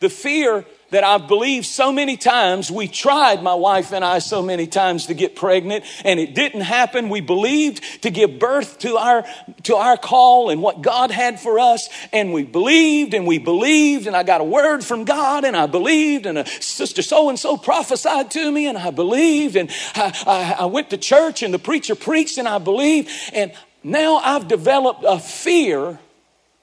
The 0.00 0.10
fear 0.10 0.66
that 0.90 1.04
I've 1.04 1.28
believed 1.28 1.66
so 1.66 1.92
many 1.92 2.16
times. 2.16 2.70
We 2.70 2.88
tried, 2.88 3.42
my 3.42 3.54
wife 3.54 3.92
and 3.92 4.04
I, 4.04 4.20
so 4.20 4.42
many 4.42 4.66
times 4.66 5.06
to 5.06 5.14
get 5.14 5.36
pregnant 5.36 5.84
and 6.04 6.18
it 6.18 6.34
didn't 6.34 6.62
happen. 6.62 7.08
We 7.08 7.20
believed 7.20 8.02
to 8.02 8.10
give 8.10 8.38
birth 8.38 8.78
to 8.80 8.96
our, 8.96 9.24
to 9.64 9.76
our 9.76 9.96
call 9.96 10.50
and 10.50 10.62
what 10.62 10.80
God 10.80 11.10
had 11.10 11.40
for 11.40 11.58
us. 11.58 11.88
And 12.12 12.32
we 12.32 12.44
believed 12.44 13.12
and 13.12 13.26
we 13.26 13.38
believed 13.38 14.06
and 14.06 14.16
I 14.16 14.22
got 14.22 14.40
a 14.40 14.44
word 14.44 14.82
from 14.82 15.04
God 15.04 15.44
and 15.44 15.56
I 15.56 15.66
believed 15.66 16.26
and 16.26 16.38
a 16.38 16.46
sister 16.46 17.02
so 17.02 17.28
and 17.28 17.38
so 17.38 17.56
prophesied 17.56 18.30
to 18.32 18.50
me 18.50 18.66
and 18.66 18.78
I 18.78 18.90
believed 18.90 19.56
and 19.56 19.70
I, 19.94 20.14
I, 20.26 20.62
I 20.62 20.64
went 20.66 20.90
to 20.90 20.96
church 20.96 21.42
and 21.42 21.52
the 21.52 21.58
preacher 21.58 21.94
preached 21.94 22.38
and 22.38 22.48
I 22.48 22.58
believed. 22.58 23.10
And 23.34 23.52
now 23.84 24.16
I've 24.16 24.48
developed 24.48 25.04
a 25.06 25.18
fear 25.18 25.98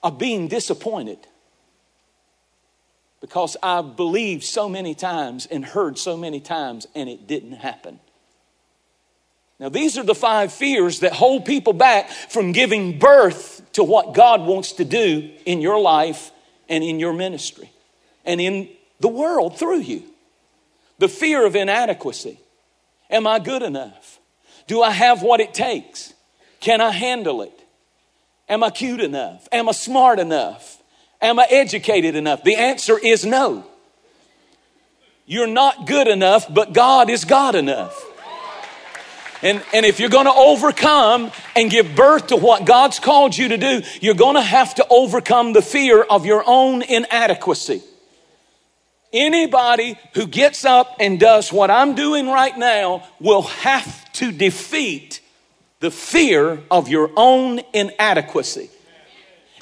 of 0.02 0.18
being 0.18 0.48
disappointed 0.48 1.20
because 3.26 3.58
I 3.64 3.82
believed 3.82 4.44
so 4.44 4.70
many 4.70 4.94
times 4.94 5.48
and 5.48 5.66
heard 5.66 5.98
so 5.98 6.16
many 6.16 6.40
times 6.40 6.86
and 6.94 7.10
it 7.10 7.26
didn't 7.26 7.54
happen. 7.54 8.00
Now, 9.60 9.70
these 9.70 9.98
are 9.98 10.04
the 10.04 10.14
five 10.14 10.54
fears 10.54 11.00
that 11.00 11.12
hold 11.12 11.44
people 11.44 11.74
back 11.74 12.12
from 12.12 12.52
giving 12.52 13.00
birth 13.00 13.64
to 13.74 13.84
what 13.84 14.14
God 14.14 14.42
wants 14.42 14.74
to 14.74 14.86
do 14.86 15.32
in 15.44 15.60
your 15.60 15.80
life 15.82 16.30
and 16.70 16.84
in 16.84 17.00
your 17.00 17.14
ministry 17.14 17.72
and 18.26 18.40
in 18.40 18.70
the 19.00 19.08
world 19.08 19.58
through 19.58 19.80
you. 19.80 20.04
The 21.00 21.10
fear 21.10 21.48
of 21.48 21.56
inadequacy. 21.56 22.40
Am 23.10 23.26
I 23.26 23.40
good 23.40 23.64
enough? 23.64 24.20
Do 24.68 24.84
I 24.84 24.92
have 24.92 25.24
what 25.24 25.40
it 25.40 25.56
takes? 25.56 26.14
Can 26.60 26.80
I 26.80 26.92
handle 26.92 27.42
it? 27.42 27.60
Am 28.48 28.64
I 28.64 28.70
cute 28.70 29.02
enough? 29.02 29.48
Am 29.52 29.68
I 29.68 29.72
smart 29.72 30.20
enough? 30.20 30.78
Am 31.26 31.40
I 31.40 31.48
educated 31.50 32.16
enough? 32.16 32.44
The 32.44 32.56
answer 32.56 33.00
is 33.00 33.26
no. 33.26 33.66
You're 35.26 35.48
not 35.48 35.88
good 35.88 36.08
enough, 36.08 36.46
but 36.54 36.72
God 36.72 37.10
is 37.10 37.26
God 37.26 37.56
enough. 37.56 38.00
And, 39.42 39.64
and 39.74 39.88
if 39.88 40.00
you're 40.00 40.10
going 40.10 40.28
to 40.28 40.34
overcome 40.34 41.32
and 41.56 41.72
give 41.72 41.96
birth 41.96 42.28
to 42.28 42.36
what 42.36 42.66
God's 42.66 43.00
called 43.00 43.36
you 43.36 43.48
to 43.48 43.58
do, 43.58 43.82
you're 44.02 44.14
going 44.14 44.36
to 44.36 44.42
have 44.42 44.76
to 44.76 44.86
overcome 44.88 45.54
the 45.54 45.64
fear 45.64 46.04
of 46.04 46.28
your 46.28 46.44
own 46.46 46.84
inadequacy. 46.84 47.82
Anybody 49.12 49.98
who 50.14 50.28
gets 50.28 50.64
up 50.64 50.98
and 51.00 51.20
does 51.20 51.52
what 51.52 51.72
I'm 51.72 51.96
doing 51.96 52.28
right 52.28 52.56
now 52.56 53.04
will 53.20 53.42
have 53.42 54.14
to 54.14 54.32
defeat 54.32 55.22
the 55.80 55.90
fear 55.90 56.62
of 56.70 56.88
your 56.88 57.10
own 57.18 57.62
inadequacy. 57.74 58.70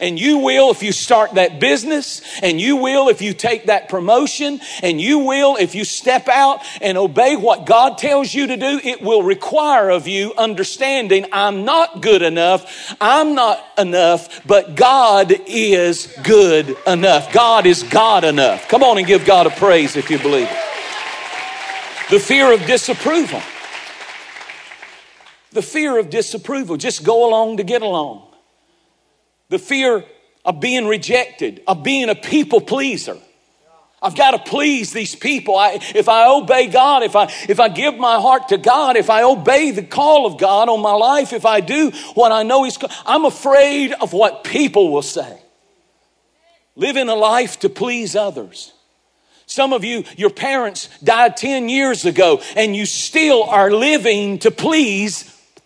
And 0.03 0.19
you 0.19 0.39
will 0.39 0.69
if 0.69 0.83
you 0.83 0.91
start 0.91 1.36
that 1.36 1.62
business, 1.62 2.22
and 2.41 2.60
you 2.60 2.75
will 2.75 3.07
if 3.07 3.22
you 3.22 3.33
take 3.33 3.67
that 3.67 3.88
promotion, 3.88 4.60
and 4.81 5.00
you 5.00 5.19
will 5.19 5.55
if 5.55 5.75
you 5.75 5.86
step 5.86 6.27
out 6.27 6.60
and 6.81 6.98
obey 6.98 7.38
what 7.38 7.65
God 7.65 7.98
tells 7.98 8.33
you 8.33 8.48
to 8.48 8.57
do. 8.57 8.81
It 8.83 9.01
will 9.01 9.24
require 9.24 9.89
of 9.89 10.05
you 10.05 10.33
understanding 10.38 11.27
I'm 11.31 11.63
not 11.63 12.01
good 12.01 12.22
enough, 12.22 12.98
I'm 13.00 13.33
not 13.33 13.65
enough, 13.77 14.45
but 14.45 14.75
God 14.75 15.33
is 15.48 16.13
good 16.22 16.75
enough. 16.86 17.31
God 17.31 17.65
is 17.65 17.83
God 17.83 18.25
enough. 18.25 18.67
Come 18.67 18.83
on 18.83 18.98
and 18.98 19.07
give 19.07 19.24
God 19.24 19.48
a 19.48 19.51
praise 19.51 19.95
if 19.95 20.10
you 20.10 20.19
believe 20.19 20.50
it. 20.51 22.10
The 22.10 22.19
fear 22.19 22.51
of 22.51 22.65
disapproval. 22.65 23.41
The 25.53 25.62
fear 25.62 25.98
of 25.98 26.10
disapproval. 26.10 26.75
Just 26.75 27.05
go 27.05 27.25
along 27.25 27.55
to 27.55 27.63
get 27.63 27.81
along 27.81 28.32
the 29.53 29.60
fear 29.60 30.03
of 30.43 30.60
being 30.60 30.88
rejected, 30.88 31.62
of 31.67 31.83
being 31.83 32.10
a 32.10 32.15
people 32.15 32.60
pleaser. 32.60 33.15
I've 34.01 34.15
got 34.15 34.31
to 34.31 34.39
please 34.39 34.91
these 34.91 35.15
people. 35.15 35.55
I, 35.55 35.79
if 35.93 36.10
I 36.10 36.27
obey 36.27 36.67
God, 36.67 37.03
if 37.03 37.15
I, 37.15 37.31
if 37.48 37.60
I 37.60 37.69
give 37.69 37.95
my 37.95 38.19
heart 38.19 38.50
to 38.50 38.57
God, 38.57 38.98
if 38.98 39.12
I 39.12 39.22
obey 39.22 39.69
the 39.69 39.83
call 39.83 40.25
of 40.25 40.39
God 40.39 40.69
on 40.69 40.81
my 40.81 40.93
life, 40.93 41.33
if 41.33 41.45
I 41.45 41.60
do 41.60 41.91
what 42.15 42.31
I 42.31 42.41
know 42.41 42.63
He's, 42.63 42.79
I'm 43.05 43.25
afraid 43.25 43.93
of 43.93 44.12
what 44.12 44.43
people 44.43 44.91
will 44.91 45.03
say. 45.03 45.39
Living 46.75 47.07
a 47.07 47.15
life 47.15 47.60
to 47.60 47.69
please 47.69 48.15
others. 48.15 48.74
Some 49.45 49.72
of 49.72 49.83
you, 49.83 50.03
your 50.17 50.31
parents 50.31 50.89
died 51.03 51.38
10 51.38 51.69
years 51.69 52.05
ago 52.05 52.41
and 52.55 52.75
you 52.75 52.88
still 52.88 53.43
are 53.43 53.69
living 53.69 54.39
to 54.39 54.50
please 54.50 55.22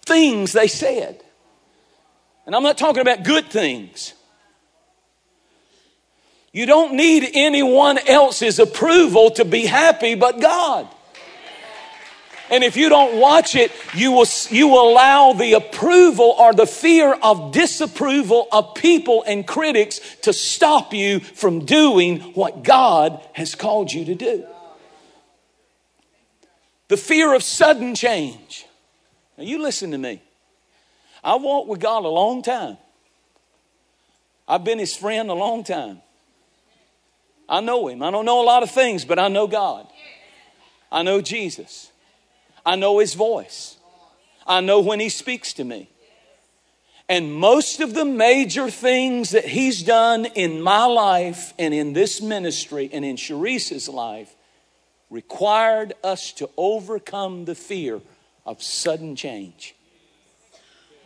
things 0.05 0.51
they 0.51 0.67
said. 0.67 1.23
And 2.47 2.55
I'm 2.55 2.63
not 2.63 2.77
talking 2.77 3.01
about 3.01 3.23
good 3.23 3.49
things. 3.51 4.13
You 6.53 6.65
don't 6.65 6.95
need 6.95 7.29
anyone 7.33 7.99
else's 8.07 8.57
approval 8.57 9.31
to 9.31 9.43
be 9.45 9.65
happy 9.65 10.15
but 10.15 10.39
God. 10.39 10.87
And 12.49 12.63
if 12.63 12.77
you 12.77 12.87
don't 12.87 13.19
watch 13.19 13.55
it, 13.55 13.73
you 13.93 14.13
will, 14.13 14.25
you 14.49 14.69
will 14.69 14.89
allow 14.89 15.33
the 15.33 15.53
approval 15.53 16.33
or 16.39 16.53
the 16.53 16.65
fear 16.65 17.13
of 17.21 17.51
disapproval 17.51 18.47
of 18.53 18.73
people 18.75 19.25
and 19.27 19.45
critics 19.45 19.99
to 20.21 20.31
stop 20.31 20.93
you 20.93 21.19
from 21.19 21.65
doing 21.65 22.21
what 22.33 22.63
God 22.63 23.21
has 23.33 23.55
called 23.55 23.91
you 23.91 24.05
to 24.05 24.15
do. 24.15 24.45
The 26.87 26.95
fear 26.95 27.33
of 27.33 27.43
sudden 27.43 27.93
change. 27.93 28.65
Now, 29.37 29.43
you 29.43 29.61
listen 29.61 29.91
to 29.91 29.97
me. 29.97 30.21
I 31.27 31.35
walked 31.35 31.67
with 31.67 31.81
God 31.81 32.05
a 32.05 32.07
long 32.07 32.41
time. 32.41 32.77
I've 34.47 34.63
been 34.63 34.79
his 34.79 34.95
friend 34.95 35.29
a 35.29 35.33
long 35.33 35.65
time. 35.65 36.01
I 37.49 37.59
know 37.59 37.89
him. 37.89 38.01
I 38.01 38.11
don't 38.11 38.23
know 38.23 38.41
a 38.41 38.45
lot 38.45 38.63
of 38.63 38.71
things, 38.71 39.03
but 39.03 39.19
I 39.19 39.27
know 39.27 39.45
God. 39.45 39.87
I 40.89 41.03
know 41.03 41.19
Jesus. 41.19 41.91
I 42.65 42.77
know 42.77 42.99
his 42.99 43.13
voice. 43.13 43.75
I 44.47 44.61
know 44.61 44.79
when 44.79 45.01
he 45.01 45.09
speaks 45.09 45.51
to 45.55 45.65
me. 45.65 45.89
And 47.09 47.33
most 47.33 47.81
of 47.81 47.93
the 47.93 48.05
major 48.05 48.69
things 48.69 49.31
that 49.31 49.43
he's 49.43 49.83
done 49.83 50.27
in 50.27 50.61
my 50.61 50.85
life 50.85 51.53
and 51.59 51.73
in 51.73 51.91
this 51.91 52.21
ministry 52.21 52.89
and 52.93 53.03
in 53.03 53.17
Cherise's 53.17 53.89
life 53.89 54.33
required 55.09 55.91
us 56.05 56.31
to 56.33 56.49
overcome 56.55 57.43
the 57.43 57.55
fear 57.55 57.99
of 58.45 58.63
sudden 58.63 59.17
change. 59.17 59.73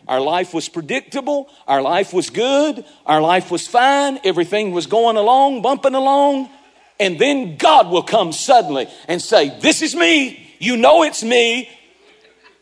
Our 0.08 0.20
life 0.20 0.52
was 0.52 0.68
predictable. 0.68 1.48
Our 1.66 1.80
life 1.80 2.12
was 2.12 2.30
good. 2.30 2.84
Our 3.06 3.20
life 3.20 3.50
was 3.50 3.66
fine. 3.66 4.18
Everything 4.24 4.72
was 4.72 4.86
going 4.86 5.16
along, 5.16 5.62
bumping 5.62 5.94
along. 5.94 6.50
And 6.98 7.18
then 7.18 7.56
God 7.56 7.88
will 7.88 8.02
come 8.02 8.32
suddenly 8.32 8.88
and 9.08 9.20
say, 9.20 9.58
This 9.60 9.82
is 9.82 9.94
me. 9.94 10.54
You 10.58 10.76
know 10.76 11.02
it's 11.02 11.22
me. 11.22 11.68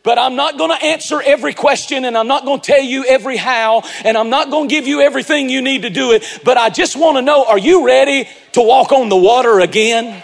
But 0.03 0.17
I'm 0.17 0.35
not 0.35 0.57
going 0.57 0.71
to 0.71 0.83
answer 0.83 1.21
every 1.21 1.53
question 1.53 2.05
and 2.05 2.17
I'm 2.17 2.27
not 2.27 2.43
going 2.43 2.59
to 2.59 2.65
tell 2.65 2.81
you 2.81 3.05
every 3.05 3.37
how 3.37 3.83
and 4.03 4.17
I'm 4.17 4.31
not 4.31 4.49
going 4.49 4.67
to 4.67 4.73
give 4.73 4.87
you 4.87 5.01
everything 5.01 5.49
you 5.49 5.61
need 5.61 5.83
to 5.83 5.91
do 5.91 6.11
it. 6.11 6.23
But 6.43 6.57
I 6.57 6.69
just 6.71 6.95
want 6.95 7.17
to 7.17 7.21
know, 7.21 7.45
are 7.45 7.59
you 7.59 7.85
ready 7.85 8.27
to 8.53 8.61
walk 8.63 8.91
on 8.91 9.09
the 9.09 9.17
water 9.17 9.59
again? 9.59 10.23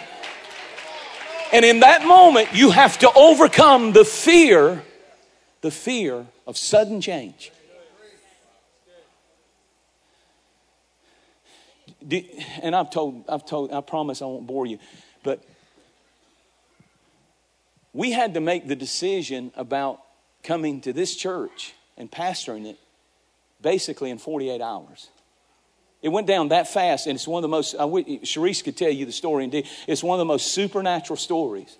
And 1.52 1.64
in 1.64 1.80
that 1.80 2.04
moment, 2.04 2.54
you 2.54 2.70
have 2.70 2.98
to 2.98 3.12
overcome 3.12 3.92
the 3.92 4.04
fear, 4.04 4.82
the 5.60 5.70
fear 5.70 6.26
of 6.48 6.56
sudden 6.56 7.00
change. 7.00 7.52
And 12.62 12.74
I've 12.74 12.90
told, 12.90 13.24
I've 13.28 13.44
told, 13.44 13.70
I 13.72 13.82
promise 13.82 14.22
I 14.22 14.24
won't 14.24 14.46
bore 14.46 14.66
you, 14.66 14.78
but 15.22 15.44
we 17.92 18.12
had 18.12 18.34
to 18.34 18.40
make 18.40 18.66
the 18.66 18.76
decision 18.76 19.52
about 19.56 20.00
coming 20.42 20.80
to 20.80 20.92
this 20.92 21.14
church 21.14 21.74
and 21.98 22.10
pastoring 22.10 22.66
it 22.66 22.78
basically 23.60 24.10
in 24.10 24.18
48 24.18 24.62
hours. 24.62 25.08
It 26.00 26.08
went 26.08 26.26
down 26.26 26.48
that 26.48 26.68
fast, 26.68 27.06
and 27.08 27.16
it's 27.16 27.26
one 27.28 27.40
of 27.40 27.42
the 27.42 27.54
most, 27.54 27.74
I 27.74 27.82
Cherise 27.82 28.62
could 28.62 28.76
tell 28.76 28.90
you 28.90 29.04
the 29.04 29.12
story 29.12 29.44
indeed. 29.44 29.66
It's 29.86 30.02
one 30.02 30.18
of 30.18 30.20
the 30.20 30.32
most 30.32 30.52
supernatural 30.52 31.16
stories. 31.16 31.76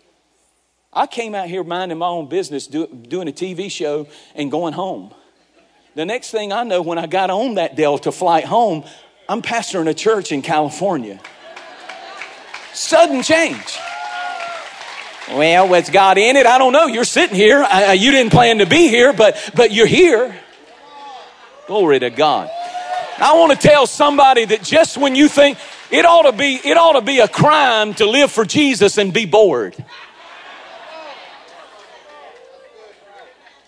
I 0.92 1.07
came 1.07 1.35
out 1.35 1.49
here 1.49 1.62
minding 1.62 1.99
my 1.99 2.07
own 2.07 2.28
business, 2.28 2.66
do, 2.66 2.87
doing 2.87 3.28
a 3.28 3.33
TV 3.33 3.71
show, 3.71 4.09
and 4.35 4.50
going 4.50 4.73
home. 4.73 5.12
The 5.95 6.07
next 6.07 6.30
thing 6.30 6.52
I 6.52 6.62
know, 6.62 6.80
when 6.80 6.99
I 6.99 7.07
got 7.07 7.30
on 7.30 7.54
that 7.54 7.76
Delta 7.76 8.12
flight 8.12 8.45
home, 8.45 8.85
I'm 9.28 9.42
pastoring 9.42 9.88
a 9.88 9.95
church 9.95 10.33
in 10.33 10.42
California. 10.42 11.21
Sudden 12.73 13.23
change. 13.23 13.78
Well, 15.30 15.68
what's 15.68 15.90
God 15.90 16.16
in 16.16 16.37
it? 16.37 16.47
I 16.47 16.57
don't 16.57 16.73
know. 16.73 16.87
You're 16.87 17.04
sitting 17.04 17.37
here. 17.37 17.62
I, 17.68 17.92
you 17.92 18.11
didn't 18.11 18.33
plan 18.33 18.59
to 18.59 18.66
be 18.66 18.88
here, 18.88 19.12
but 19.12 19.50
but 19.54 19.73
you're 19.73 19.87
here. 19.87 20.35
Glory 21.66 21.99
to 21.99 22.09
God. 22.09 22.49
I 23.18 23.37
want 23.37 23.52
to 23.52 23.59
tell 23.59 23.87
somebody 23.87 24.47
that 24.47 24.62
just 24.62 24.97
when 24.97 25.14
you 25.14 25.28
think 25.28 25.59
it 25.90 26.07
ought 26.07 26.23
to 26.23 26.33
be, 26.33 26.54
it 26.54 26.78
ought 26.78 26.92
to 26.92 27.02
be 27.02 27.18
a 27.18 27.28
crime 27.28 27.92
to 27.95 28.07
live 28.07 28.30
for 28.30 28.45
Jesus 28.47 28.97
and 28.97 29.12
be 29.12 29.26
bored. 29.26 29.76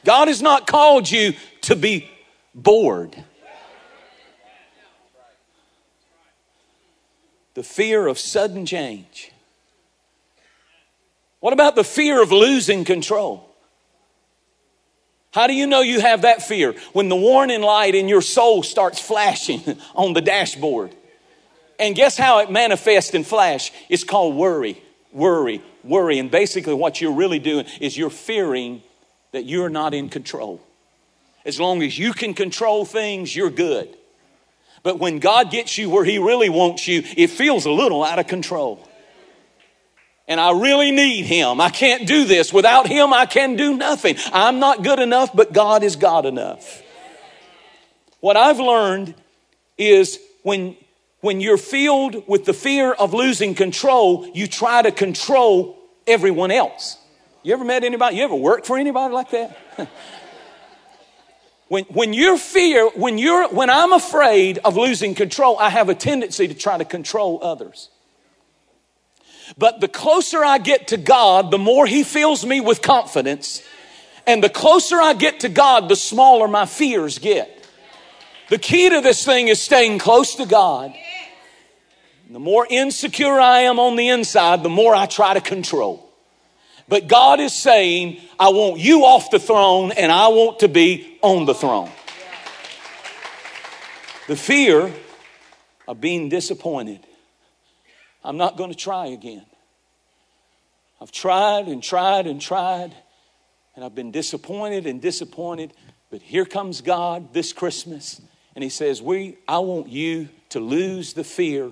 God 0.04 0.28
has 0.28 0.40
not 0.40 0.66
called 0.66 1.10
you 1.10 1.34
to 1.62 1.76
be 1.76 2.08
bored. 2.54 3.24
The 7.54 7.62
fear 7.62 8.06
of 8.06 8.18
sudden 8.18 8.64
change. 8.64 9.32
What 11.40 11.52
about 11.52 11.74
the 11.74 11.84
fear 11.84 12.22
of 12.22 12.32
losing 12.32 12.84
control? 12.84 13.46
How 15.32 15.46
do 15.46 15.54
you 15.54 15.66
know 15.66 15.80
you 15.80 16.00
have 16.00 16.22
that 16.22 16.42
fear? 16.42 16.74
When 16.92 17.08
the 17.08 17.16
warning 17.16 17.62
light 17.62 17.94
in 17.94 18.08
your 18.08 18.22
soul 18.22 18.62
starts 18.62 19.00
flashing 19.00 19.62
on 19.94 20.12
the 20.12 20.20
dashboard. 20.20 20.94
And 21.78 21.94
guess 21.94 22.16
how 22.16 22.40
it 22.40 22.50
manifests 22.50 23.14
in 23.14 23.24
flash? 23.24 23.72
It's 23.88 24.04
called 24.04 24.36
worry, 24.36 24.82
worry, 25.12 25.62
worry. 25.82 26.18
And 26.18 26.30
basically, 26.30 26.74
what 26.74 27.00
you're 27.00 27.14
really 27.14 27.38
doing 27.38 27.64
is 27.80 27.96
you're 27.96 28.10
fearing 28.10 28.82
that 29.32 29.44
you're 29.44 29.68
not 29.68 29.94
in 29.94 30.08
control. 30.08 30.60
As 31.44 31.58
long 31.58 31.82
as 31.82 31.98
you 31.98 32.12
can 32.12 32.34
control 32.34 32.84
things, 32.84 33.34
you're 33.34 33.50
good. 33.50 33.96
But 34.82 34.98
when 34.98 35.18
God 35.18 35.50
gets 35.50 35.78
you 35.78 35.90
where 35.90 36.04
He 36.04 36.18
really 36.18 36.48
wants 36.48 36.86
you, 36.88 37.02
it 37.16 37.28
feels 37.28 37.66
a 37.66 37.70
little 37.70 38.04
out 38.04 38.18
of 38.18 38.26
control 38.26 38.86
and 40.30 40.40
I 40.40 40.52
really 40.52 40.92
need 40.92 41.24
Him. 41.24 41.60
I 41.60 41.70
can't 41.70 42.06
do 42.06 42.24
this. 42.24 42.52
Without 42.52 42.86
Him, 42.86 43.12
I 43.12 43.26
can 43.26 43.56
do 43.56 43.76
nothing. 43.76 44.14
I'm 44.32 44.60
not 44.60 44.84
good 44.84 45.00
enough, 45.00 45.34
but 45.34 45.52
God 45.52 45.82
is 45.82 45.96
God 45.96 46.24
enough. 46.24 46.82
What 48.20 48.36
I've 48.36 48.60
learned 48.60 49.16
is 49.76 50.20
when, 50.44 50.76
when 51.20 51.40
you're 51.40 51.56
filled 51.56 52.28
with 52.28 52.44
the 52.44 52.52
fear 52.52 52.92
of 52.92 53.12
losing 53.12 53.56
control, 53.56 54.30
you 54.32 54.46
try 54.46 54.82
to 54.82 54.92
control 54.92 55.76
everyone 56.06 56.52
else. 56.52 56.96
You 57.42 57.54
ever 57.54 57.64
met 57.64 57.84
anybody? 57.84 58.16
You 58.16 58.24
ever 58.24 58.34
worked 58.34 58.66
for 58.66 58.76
anybody 58.76 59.14
like 59.14 59.30
that? 59.30 59.58
when, 61.68 61.84
when 61.84 62.12
you're 62.12 62.36
fear, 62.36 62.90
when 62.90 63.16
you're, 63.16 63.48
when 63.48 63.70
I'm 63.70 63.92
afraid 63.92 64.58
of 64.58 64.76
losing 64.76 65.14
control, 65.14 65.58
I 65.58 65.70
have 65.70 65.88
a 65.88 65.94
tendency 65.94 66.48
to 66.48 66.54
try 66.54 66.76
to 66.76 66.84
control 66.84 67.38
others. 67.42 67.88
But 69.56 69.80
the 69.80 69.88
closer 69.88 70.44
I 70.44 70.58
get 70.58 70.88
to 70.88 70.96
God, 70.96 71.50
the 71.50 71.58
more 71.58 71.86
He 71.86 72.02
fills 72.02 72.44
me 72.44 72.60
with 72.60 72.82
confidence. 72.82 73.62
And 74.26 74.44
the 74.44 74.50
closer 74.50 75.00
I 75.00 75.14
get 75.14 75.40
to 75.40 75.48
God, 75.48 75.88
the 75.88 75.96
smaller 75.96 76.46
my 76.46 76.66
fears 76.66 77.18
get. 77.18 77.56
The 78.50 78.58
key 78.58 78.90
to 78.90 79.00
this 79.00 79.24
thing 79.24 79.48
is 79.48 79.60
staying 79.60 79.98
close 79.98 80.34
to 80.36 80.46
God. 80.46 80.94
The 82.28 82.38
more 82.38 82.66
insecure 82.68 83.40
I 83.40 83.60
am 83.60 83.80
on 83.80 83.96
the 83.96 84.08
inside, 84.08 84.62
the 84.62 84.68
more 84.68 84.94
I 84.94 85.06
try 85.06 85.34
to 85.34 85.40
control. 85.40 86.09
But 86.90 87.08
God 87.08 87.40
is 87.40 87.54
saying, 87.54 88.20
I 88.38 88.50
want 88.50 88.80
you 88.80 89.04
off 89.04 89.30
the 89.30 89.38
throne 89.38 89.92
and 89.92 90.12
I 90.12 90.28
want 90.28 90.58
to 90.58 90.68
be 90.68 91.18
on 91.22 91.46
the 91.46 91.54
throne. 91.54 91.90
The 94.28 94.36
fear 94.36 94.92
of 95.88 96.00
being 96.00 96.28
disappointed 96.28 97.06
I'm 98.24 98.36
not 98.36 98.56
going 98.56 98.70
to 98.70 98.76
try 98.76 99.06
again. 99.06 99.46
I've 101.00 101.12
tried 101.12 101.68
and 101.68 101.82
tried 101.82 102.26
and 102.26 102.40
tried, 102.40 102.94
and 103.74 103.84
I've 103.84 103.94
been 103.94 104.10
disappointed 104.10 104.86
and 104.86 105.00
disappointed. 105.00 105.72
But 106.10 106.20
here 106.20 106.44
comes 106.44 106.82
God 106.82 107.32
this 107.32 107.52
Christmas, 107.52 108.20
and 108.54 108.62
He 108.62 108.68
says, 108.68 109.00
we, 109.00 109.38
I 109.48 109.60
want 109.60 109.88
you 109.88 110.28
to 110.50 110.60
lose 110.60 111.14
the 111.14 111.24
fear 111.24 111.70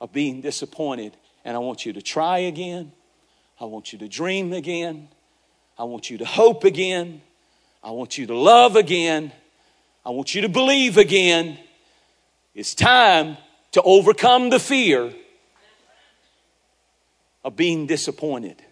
of 0.00 0.12
being 0.12 0.40
disappointed, 0.40 1.14
and 1.44 1.56
I 1.56 1.60
want 1.60 1.84
you 1.84 1.92
to 1.92 2.02
try 2.02 2.38
again. 2.38 2.92
I 3.60 3.64
want 3.66 3.92
you 3.92 3.98
to 4.00 4.08
dream 4.08 4.52
again. 4.52 5.08
I 5.78 5.84
want 5.84 6.10
you 6.10 6.18
to 6.18 6.24
hope 6.24 6.64
again. 6.64 7.22
I 7.82 7.90
want 7.90 8.18
you 8.18 8.26
to 8.26 8.36
love 8.36 8.76
again. 8.76 9.32
I 10.04 10.10
want 10.10 10.34
you 10.34 10.42
to 10.42 10.48
believe 10.48 10.98
again. 10.98 11.58
It's 12.54 12.74
time 12.74 13.36
to 13.72 13.82
overcome 13.82 14.50
the 14.50 14.60
fear 14.60 15.12
of 17.44 17.56
being 17.56 17.86
disappointed. 17.86 18.62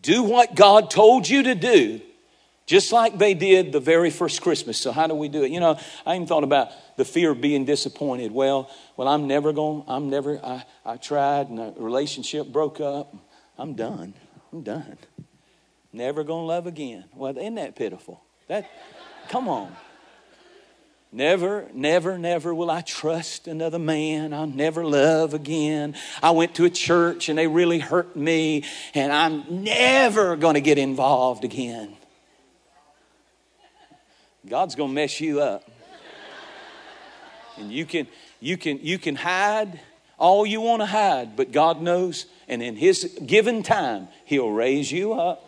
Do 0.00 0.22
what 0.22 0.54
God 0.54 0.90
told 0.90 1.28
you 1.28 1.42
to 1.44 1.54
do, 1.54 2.00
just 2.68 2.92
like 2.92 3.16
they 3.16 3.32
did 3.32 3.72
the 3.72 3.80
very 3.80 4.10
first 4.10 4.42
Christmas. 4.42 4.76
So 4.76 4.92
how 4.92 5.06
do 5.06 5.14
we 5.14 5.28
do 5.28 5.42
it? 5.42 5.50
You 5.50 5.58
know, 5.58 5.80
I 6.04 6.14
even 6.14 6.26
thought 6.26 6.44
about 6.44 6.68
the 6.98 7.04
fear 7.04 7.30
of 7.30 7.40
being 7.40 7.64
disappointed. 7.64 8.30
Well, 8.30 8.70
well, 8.96 9.08
I'm 9.08 9.26
never 9.26 9.54
going. 9.54 9.84
I'm 9.88 10.10
never. 10.10 10.38
I, 10.44 10.64
I 10.84 10.98
tried, 10.98 11.48
and 11.48 11.58
the 11.58 11.72
relationship 11.78 12.46
broke 12.46 12.78
up. 12.78 13.16
I'm 13.56 13.72
done. 13.72 14.12
I'm 14.52 14.62
done. 14.62 14.98
Never 15.94 16.22
gonna 16.24 16.46
love 16.46 16.66
again. 16.66 17.04
Well, 17.14 17.36
isn't 17.36 17.54
that 17.54 17.74
pitiful? 17.74 18.22
That, 18.48 18.70
come 19.30 19.48
on. 19.48 19.74
Never, 21.10 21.70
never, 21.72 22.18
never 22.18 22.54
will 22.54 22.70
I 22.70 22.82
trust 22.82 23.48
another 23.48 23.78
man. 23.78 24.34
I'll 24.34 24.46
never 24.46 24.84
love 24.84 25.32
again. 25.32 25.94
I 26.22 26.32
went 26.32 26.56
to 26.56 26.66
a 26.66 26.70
church 26.70 27.30
and 27.30 27.38
they 27.38 27.46
really 27.46 27.78
hurt 27.78 28.14
me, 28.14 28.64
and 28.92 29.10
I'm 29.10 29.64
never 29.64 30.36
going 30.36 30.54
to 30.54 30.60
get 30.60 30.76
involved 30.76 31.44
again. 31.44 31.97
God's 34.48 34.74
going 34.74 34.90
to 34.90 34.94
mess 34.94 35.20
you 35.20 35.40
up. 35.40 35.70
And 37.58 37.72
you 37.72 37.84
can, 37.84 38.06
you 38.40 38.56
can, 38.56 38.78
you 38.80 38.98
can 38.98 39.16
hide 39.16 39.80
all 40.18 40.46
you 40.46 40.60
want 40.60 40.82
to 40.82 40.86
hide, 40.86 41.36
but 41.36 41.52
God 41.52 41.80
knows, 41.80 42.26
and 42.48 42.62
in 42.62 42.76
His 42.76 43.18
given 43.24 43.62
time, 43.62 44.08
He'll 44.24 44.50
raise 44.50 44.90
you 44.90 45.12
up 45.12 45.44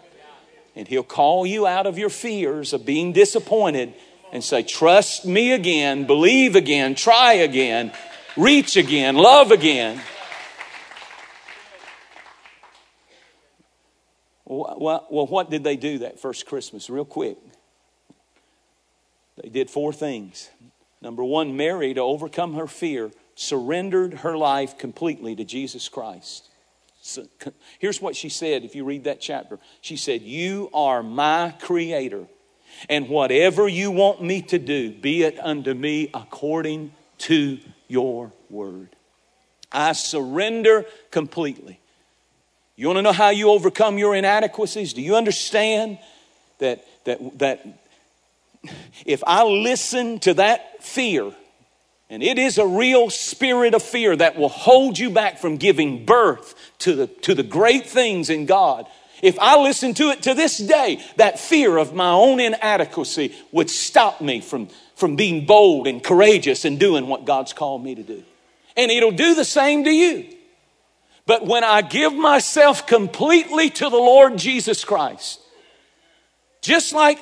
and 0.77 0.87
He'll 0.87 1.03
call 1.03 1.47
you 1.47 1.67
out 1.67 1.87
of 1.87 1.99
your 1.99 2.11
fears 2.11 2.73
of 2.73 2.85
being 2.85 3.13
disappointed 3.13 3.95
and 4.33 4.43
say, 4.45 4.63
Trust 4.63 5.25
me 5.25 5.53
again, 5.53 6.07
believe 6.07 6.55
again, 6.55 6.95
try 6.95 7.35
again, 7.35 7.93
reach 8.37 8.77
again, 8.77 9.17
love 9.17 9.51
again. 9.51 10.01
Well, 14.45 15.07
well, 15.11 15.27
what 15.27 15.49
did 15.49 15.63
they 15.63 15.77
do 15.77 15.99
that 15.99 16.19
first 16.19 16.45
Christmas? 16.47 16.91
Real 16.91 17.05
quick. 17.05 17.39
They 19.43 19.49
did 19.49 19.71
four 19.71 19.93
things. 19.93 20.51
Number 21.03 21.25
one, 21.25 21.57
Mary, 21.57 21.95
to 21.95 22.01
overcome 22.01 22.55
her 22.55 22.67
fear, 22.67 23.11
surrendered 23.35 24.15
her 24.15 24.37
life 24.37 24.77
completely 24.77 25.35
to 25.37 25.45
Jesus 25.45 25.89
Christ. 25.89 26.49
So, 27.03 27.27
here's 27.79 28.03
what 28.03 28.15
she 28.15 28.29
said 28.29 28.65
if 28.65 28.75
you 28.75 28.85
read 28.85 29.05
that 29.05 29.21
chapter. 29.21 29.59
She 29.81 29.97
said, 29.97 30.21
You 30.21 30.69
are 30.75 31.03
my 31.03 31.55
creator. 31.61 32.27
And 32.89 33.09
whatever 33.09 33.69
you 33.69 33.91
want 33.91 34.23
me 34.23 34.43
to 34.43 34.59
do, 34.59 34.93
be 34.93 35.23
it 35.23 35.39
unto 35.41 35.75
me 35.75 36.11
according 36.15 36.93
to 37.19 37.59
your 37.89 38.33
word. 38.49 38.95
I 39.73 39.93
surrender 39.93 40.87
completely. 41.11 41.81
You 42.77 42.87
want 42.87 42.99
to 42.99 43.03
know 43.03 43.13
how 43.13 43.31
you 43.31 43.51
overcome 43.51 43.99
your 43.99 44.15
inadequacies? 44.15 44.93
Do 44.93 45.03
you 45.03 45.17
understand 45.17 45.99
that, 46.59 46.85
that, 47.05 47.39
that 47.39 47.80
if 49.07 49.23
I 49.27 49.45
listen 49.45 50.19
to 50.21 50.35
that 50.35 50.83
fear, 50.83 51.33
and 52.09 52.23
it 52.23 52.39
is 52.39 52.59
a 52.59 52.67
real 52.67 53.09
spirit 53.09 53.75
of 53.75 53.83
fear 53.83 54.17
that 54.17 54.37
will 54.37 54.49
hold 54.49 54.99
you 54.99 55.11
back 55.11 55.39
from 55.39 55.57
giving 55.57 56.05
birth 56.05 56.55
to 56.81 56.95
the, 56.95 57.07
to 57.07 57.35
the 57.35 57.43
great 57.43 57.87
things 57.87 58.31
in 58.31 58.47
God, 58.47 58.87
If 59.23 59.39
I 59.39 59.61
listened 59.61 59.97
to 59.99 60.11
it 60.11 60.23
to 60.23 60.35
this 60.35 60.59
day, 60.59 61.03
that 61.17 61.39
fear 61.39 61.77
of 61.77 61.95
my 61.95 62.11
own 62.11 62.41
inadequacy 62.41 63.35
would 63.53 63.71
stop 63.71 64.21
me 64.21 64.41
from, 64.41 64.69
from 64.97 65.17
being 65.17 65.47
bold 65.47 65.87
and 65.87 66.03
courageous 66.03 66.65
and 66.65 66.79
doing 66.79 67.07
what 67.07 67.25
God's 67.25 67.53
called 67.53 67.85
me 67.85 67.95
to 67.95 68.03
do. 68.03 68.23
And 68.77 68.91
it'll 68.91 69.11
do 69.11 69.35
the 69.35 69.45
same 69.45 69.85
to 69.85 69.91
you. 69.91 70.27
But 71.27 71.47
when 71.47 71.65
I 71.65 71.83
give 71.83 72.15
myself 72.15 72.87
completely 72.87 73.71
to 73.71 73.91
the 73.91 73.97
Lord 73.97 74.39
Jesus 74.39 74.85
Christ, 74.85 75.41
just 76.63 76.93
like 76.93 77.21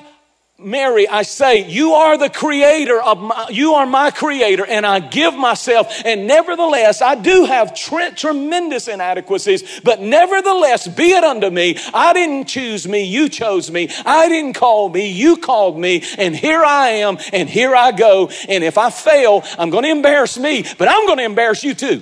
Mary, 0.61 1.07
I 1.07 1.21
say, 1.21 1.69
you 1.69 1.93
are 1.93 2.17
the 2.17 2.29
creator 2.29 3.01
of 3.01 3.17
my, 3.17 3.47
you 3.49 3.75
are 3.75 3.85
my 3.85 4.11
creator 4.11 4.65
and 4.65 4.85
I 4.85 4.99
give 4.99 5.33
myself. 5.33 6.01
And 6.03 6.27
nevertheless, 6.27 7.01
I 7.01 7.15
do 7.15 7.45
have 7.45 7.73
tre- 7.73 8.11
tremendous 8.11 8.89
inadequacies, 8.89 9.79
but 9.81 10.01
nevertheless, 10.01 10.87
be 10.87 11.11
it 11.11 11.23
unto 11.23 11.49
me. 11.49 11.77
I 11.93 12.11
didn't 12.11 12.47
choose 12.47 12.85
me. 12.87 13.03
You 13.03 13.29
chose 13.29 13.71
me. 13.71 13.89
I 14.05 14.27
didn't 14.27 14.53
call 14.53 14.89
me. 14.89 15.09
You 15.09 15.37
called 15.37 15.79
me. 15.79 16.03
And 16.17 16.35
here 16.35 16.63
I 16.63 16.89
am 16.89 17.17
and 17.31 17.49
here 17.49 17.73
I 17.73 17.93
go. 17.93 18.29
And 18.49 18.63
if 18.63 18.77
I 18.77 18.89
fail, 18.89 19.43
I'm 19.57 19.69
going 19.69 19.85
to 19.85 19.91
embarrass 19.91 20.37
me, 20.37 20.65
but 20.77 20.89
I'm 20.89 21.05
going 21.05 21.19
to 21.19 21.25
embarrass 21.25 21.63
you 21.63 21.73
too. 21.73 22.01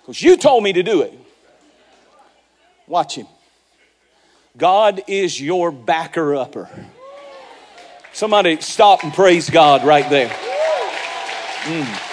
Because 0.00 0.20
you 0.20 0.36
told 0.36 0.64
me 0.64 0.72
to 0.72 0.82
do 0.82 1.02
it. 1.02 1.16
Watch 2.88 3.14
him. 3.14 3.28
God 4.56 5.02
is 5.06 5.40
your 5.40 5.70
backer 5.70 6.36
upper. 6.36 6.68
Somebody 8.12 8.60
stop 8.60 9.02
and 9.02 9.12
praise 9.12 9.48
God 9.48 9.84
right 9.84 10.08
there. 10.10 10.28
Mm. 11.62 12.08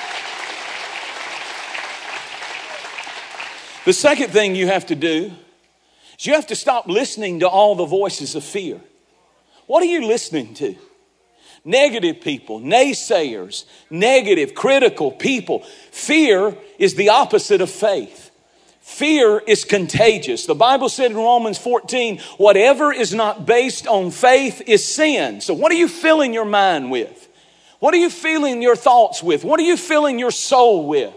The 3.85 3.93
second 3.93 4.31
thing 4.31 4.55
you 4.55 4.67
have 4.67 4.85
to 4.85 4.95
do 4.95 5.31
is 6.17 6.25
you 6.25 6.33
have 6.35 6.47
to 6.47 6.55
stop 6.55 6.87
listening 6.87 7.41
to 7.41 7.49
all 7.49 7.75
the 7.75 7.85
voices 7.85 8.35
of 8.35 8.43
fear. 8.43 8.79
What 9.67 9.83
are 9.83 9.87
you 9.87 10.07
listening 10.07 10.53
to? 10.55 10.75
Negative 11.65 12.21
people, 12.21 12.61
naysayers, 12.61 13.65
negative, 13.89 14.55
critical 14.55 15.11
people. 15.11 15.59
Fear 15.91 16.55
is 16.77 16.95
the 16.95 17.09
opposite 17.09 17.59
of 17.59 17.69
faith. 17.69 18.28
Fear 18.89 19.43
is 19.45 19.65
contagious. 19.65 20.47
The 20.47 20.55
Bible 20.55 20.89
said 20.89 21.11
in 21.11 21.15
Romans 21.15 21.59
14, 21.59 22.17
whatever 22.37 22.91
is 22.91 23.13
not 23.13 23.45
based 23.45 23.87
on 23.87 24.09
faith 24.09 24.63
is 24.65 24.83
sin. 24.83 25.41
So, 25.41 25.53
what 25.53 25.71
are 25.71 25.75
you 25.75 25.87
filling 25.87 26.33
your 26.33 26.43
mind 26.43 26.89
with? 26.89 27.29
What 27.77 27.93
are 27.93 27.97
you 27.97 28.09
filling 28.09 28.63
your 28.63 28.75
thoughts 28.75 29.21
with? 29.21 29.43
What 29.45 29.59
are 29.59 29.63
you 29.63 29.77
filling 29.77 30.17
your 30.17 30.31
soul 30.31 30.87
with? 30.87 31.13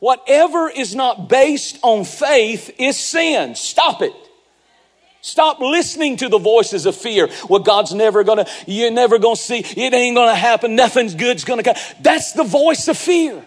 Whatever 0.00 0.68
is 0.68 0.94
not 0.94 1.28
based 1.28 1.78
on 1.82 2.04
faith 2.04 2.74
is 2.78 2.98
sin. 2.98 3.54
Stop 3.54 4.02
it. 4.02 4.12
Stop 5.22 5.60
listening 5.60 6.16
to 6.16 6.28
the 6.28 6.38
voices 6.38 6.84
of 6.84 6.96
fear. 6.96 7.30
Well, 7.48 7.60
God's 7.60 7.94
never 7.94 8.24
gonna, 8.24 8.46
you're 8.66 8.90
never 8.90 9.18
gonna 9.18 9.36
see, 9.36 9.60
it 9.60 9.94
ain't 9.94 10.16
gonna 10.16 10.34
happen, 10.34 10.74
nothing's 10.74 11.14
good's 11.14 11.44
gonna 11.44 11.62
come. 11.62 11.76
That's 12.00 12.32
the 12.32 12.44
voice 12.44 12.88
of 12.88 12.98
fear. 12.98 13.46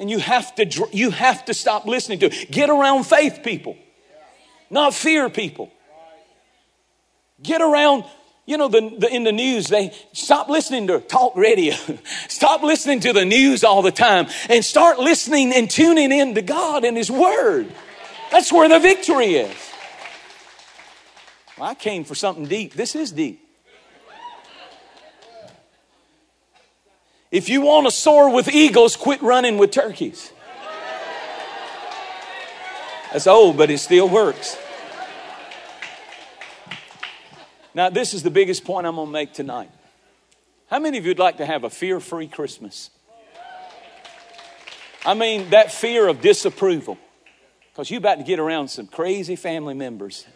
And 0.00 0.10
you 0.10 0.18
have 0.18 0.54
to, 0.54 0.88
you 0.92 1.10
have 1.10 1.44
to 1.44 1.54
stop 1.54 1.84
listening 1.84 2.20
to 2.20 2.26
it. 2.26 2.50
Get 2.50 2.70
around 2.70 3.04
faith 3.04 3.40
people, 3.44 3.76
not 4.70 4.94
fear 4.94 5.28
people. 5.28 5.70
Get 7.42 7.60
around, 7.60 8.04
you 8.46 8.56
know, 8.56 8.68
the, 8.68 8.96
the, 8.98 9.14
in 9.14 9.24
the 9.24 9.32
news, 9.32 9.68
they 9.68 9.92
stop 10.12 10.48
listening 10.48 10.86
to 10.86 11.00
talk 11.00 11.36
radio. 11.36 11.74
stop 12.28 12.62
listening 12.62 13.00
to 13.00 13.12
the 13.12 13.26
news 13.26 13.62
all 13.62 13.82
the 13.82 13.92
time 13.92 14.26
and 14.48 14.64
start 14.64 14.98
listening 14.98 15.52
and 15.52 15.70
tuning 15.70 16.12
in 16.12 16.34
to 16.34 16.42
God 16.42 16.84
and 16.84 16.96
His 16.96 17.10
Word. 17.10 17.70
That's 18.30 18.50
where 18.50 18.70
the 18.70 18.78
victory 18.78 19.34
is. 19.34 19.70
Well, 21.58 21.68
I 21.68 21.74
came 21.74 22.04
for 22.04 22.14
something 22.14 22.46
deep. 22.46 22.72
This 22.72 22.96
is 22.96 23.12
deep. 23.12 23.49
If 27.30 27.48
you 27.48 27.60
want 27.60 27.86
to 27.86 27.92
soar 27.92 28.34
with 28.34 28.48
eagles, 28.48 28.96
quit 28.96 29.22
running 29.22 29.56
with 29.56 29.70
turkeys. 29.70 30.32
That's 33.12 33.26
old, 33.26 33.56
but 33.56 33.70
it 33.70 33.78
still 33.78 34.08
works. 34.08 34.56
Now, 37.72 37.88
this 37.88 38.14
is 38.14 38.24
the 38.24 38.30
biggest 38.30 38.64
point 38.64 38.86
I'm 38.86 38.96
going 38.96 39.06
to 39.06 39.12
make 39.12 39.32
tonight. 39.32 39.70
How 40.68 40.80
many 40.80 40.98
of 40.98 41.04
you 41.04 41.10
would 41.10 41.20
like 41.20 41.36
to 41.36 41.46
have 41.46 41.62
a 41.62 41.70
fear 41.70 42.00
free 42.00 42.26
Christmas? 42.26 42.90
I 45.04 45.14
mean, 45.14 45.50
that 45.50 45.72
fear 45.72 46.08
of 46.08 46.20
disapproval. 46.20 46.98
Because 47.72 47.90
you're 47.90 47.98
about 47.98 48.18
to 48.18 48.24
get 48.24 48.40
around 48.40 48.68
some 48.68 48.88
crazy 48.88 49.36
family 49.36 49.74
members. 49.74 50.26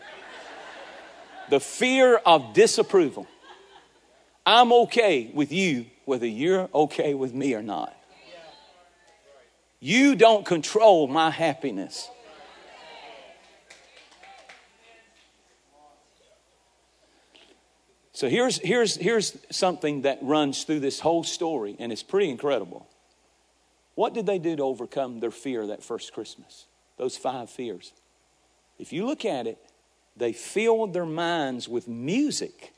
The 1.50 1.61
fear 1.61 2.16
of 2.16 2.54
disapproval. 2.54 3.26
I'm 4.46 4.72
okay 4.72 5.30
with 5.35 5.52
you 5.52 5.87
whether 6.05 6.27
you're 6.27 6.69
okay 6.75 7.14
with 7.14 7.33
me 7.35 7.55
or 7.55 7.62
not. 7.62 7.97
You 9.81 10.14
don't 10.17 10.47
control 10.47 11.07
my 11.09 11.31
happiness. 11.31 12.09
So 18.12 18.29
here's, 18.29 18.59
here's, 18.59 18.95
here's 18.95 19.37
something 19.51 20.03
that 20.03 20.21
runs 20.23 20.62
through 20.64 20.81
this 20.81 21.01
whole 21.01 21.25
story, 21.25 21.77
and 21.81 21.90
it's 21.93 22.03
pretty 22.03 22.31
incredible. 22.31 22.87
What 23.97 24.14
did 24.14 24.25
they 24.25 24.38
do 24.38 24.55
to 24.57 24.62
overcome 24.62 25.21
their 25.21 25.33
fear 25.33 25.67
that 25.67 25.83
first 25.83 26.12
Christmas? 26.12 26.67
Those 26.97 27.17
five 27.17 27.51
fears. 27.51 27.93
If 28.79 28.93
you 28.93 29.05
look 29.05 29.25
at 29.25 29.47
it, 29.47 29.59
they 30.17 30.33
filled 30.33 30.93
their 30.93 31.07
minds 31.07 31.69
with 31.69 31.88
music 31.88 32.73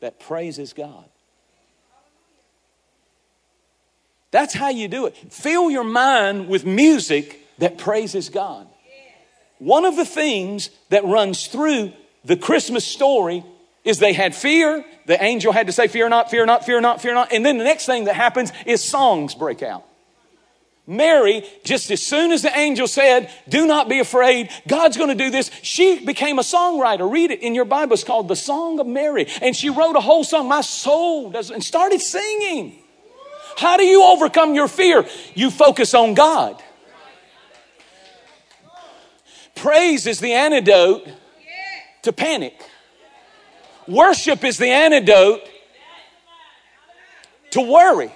that 0.00 0.18
praises 0.18 0.72
God. 0.72 1.08
That's 4.30 4.54
how 4.54 4.68
you 4.68 4.88
do 4.88 5.06
it. 5.06 5.16
Fill 5.32 5.70
your 5.70 5.84
mind 5.84 6.48
with 6.48 6.66
music 6.66 7.40
that 7.58 7.78
praises 7.78 8.28
God. 8.28 8.66
One 9.58 9.84
of 9.84 9.96
the 9.96 10.04
things 10.04 10.70
that 10.90 11.04
runs 11.04 11.46
through 11.48 11.92
the 12.24 12.36
Christmas 12.36 12.84
story 12.84 13.44
is 13.84 13.98
they 13.98 14.12
had 14.12 14.34
fear. 14.34 14.84
The 15.06 15.22
angel 15.22 15.52
had 15.52 15.66
to 15.66 15.72
say, 15.72 15.88
Fear 15.88 16.10
not, 16.10 16.30
fear 16.30 16.46
not, 16.46 16.64
fear 16.64 16.80
not, 16.80 17.00
fear 17.00 17.14
not. 17.14 17.32
And 17.32 17.44
then 17.44 17.58
the 17.58 17.64
next 17.64 17.86
thing 17.86 18.04
that 18.04 18.14
happens 18.14 18.52
is 18.66 18.84
songs 18.84 19.34
break 19.34 19.62
out. 19.62 19.84
Mary, 20.86 21.44
just 21.64 21.90
as 21.90 22.02
soon 22.02 22.32
as 22.32 22.40
the 22.40 22.56
angel 22.56 22.86
said, 22.86 23.30
Do 23.48 23.66
not 23.66 23.88
be 23.88 23.98
afraid, 23.98 24.50
God's 24.66 24.96
going 24.96 25.10
to 25.10 25.14
do 25.14 25.30
this, 25.30 25.50
she 25.62 26.04
became 26.04 26.38
a 26.38 26.42
songwriter. 26.42 27.10
Read 27.10 27.30
it 27.30 27.40
in 27.40 27.54
your 27.54 27.66
Bible. 27.66 27.94
It's 27.94 28.04
called 28.04 28.28
The 28.28 28.36
Song 28.36 28.80
of 28.80 28.86
Mary. 28.86 29.26
And 29.42 29.54
she 29.54 29.68
wrote 29.68 29.96
a 29.96 30.00
whole 30.00 30.24
song, 30.24 30.48
My 30.48 30.62
Soul 30.62 31.30
does, 31.30 31.50
and 31.50 31.62
started 31.62 32.00
singing. 32.00 32.78
How 33.58 33.76
do 33.76 33.82
you 33.82 34.04
overcome 34.04 34.54
your 34.54 34.68
fear? 34.68 35.04
You 35.34 35.50
focus 35.50 35.92
on 35.92 36.14
God. 36.14 36.62
Praise 39.56 40.06
is 40.06 40.20
the 40.20 40.32
antidote 40.32 41.08
to 42.02 42.12
panic. 42.12 42.54
Worship 43.88 44.44
is 44.44 44.58
the 44.58 44.68
antidote 44.68 45.40
to 47.50 47.60
worry. 47.60 48.12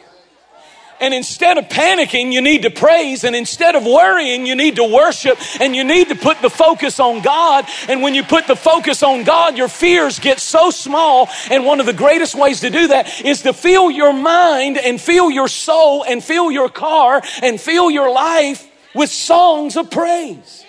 And 1.02 1.12
instead 1.12 1.58
of 1.58 1.68
panicking, 1.68 2.32
you 2.32 2.40
need 2.40 2.62
to 2.62 2.70
praise. 2.70 3.24
And 3.24 3.34
instead 3.34 3.74
of 3.74 3.84
worrying, 3.84 4.46
you 4.46 4.54
need 4.54 4.76
to 4.76 4.84
worship. 4.84 5.36
And 5.60 5.74
you 5.74 5.82
need 5.82 6.08
to 6.10 6.14
put 6.14 6.40
the 6.40 6.48
focus 6.48 7.00
on 7.00 7.22
God. 7.22 7.66
And 7.88 8.02
when 8.02 8.14
you 8.14 8.22
put 8.22 8.46
the 8.46 8.54
focus 8.54 9.02
on 9.02 9.24
God, 9.24 9.58
your 9.58 9.68
fears 9.68 10.20
get 10.20 10.38
so 10.38 10.70
small. 10.70 11.28
And 11.50 11.66
one 11.66 11.80
of 11.80 11.86
the 11.86 11.92
greatest 11.92 12.36
ways 12.36 12.60
to 12.60 12.70
do 12.70 12.86
that 12.86 13.20
is 13.24 13.42
to 13.42 13.52
fill 13.52 13.90
your 13.90 14.12
mind 14.12 14.78
and 14.78 15.00
fill 15.00 15.28
your 15.28 15.48
soul 15.48 16.04
and 16.04 16.22
fill 16.22 16.52
your 16.52 16.68
car 16.68 17.20
and 17.42 17.60
fill 17.60 17.90
your 17.90 18.10
life 18.10 18.64
with 18.94 19.10
songs 19.10 19.76
of 19.76 19.90
praise. 19.90 20.64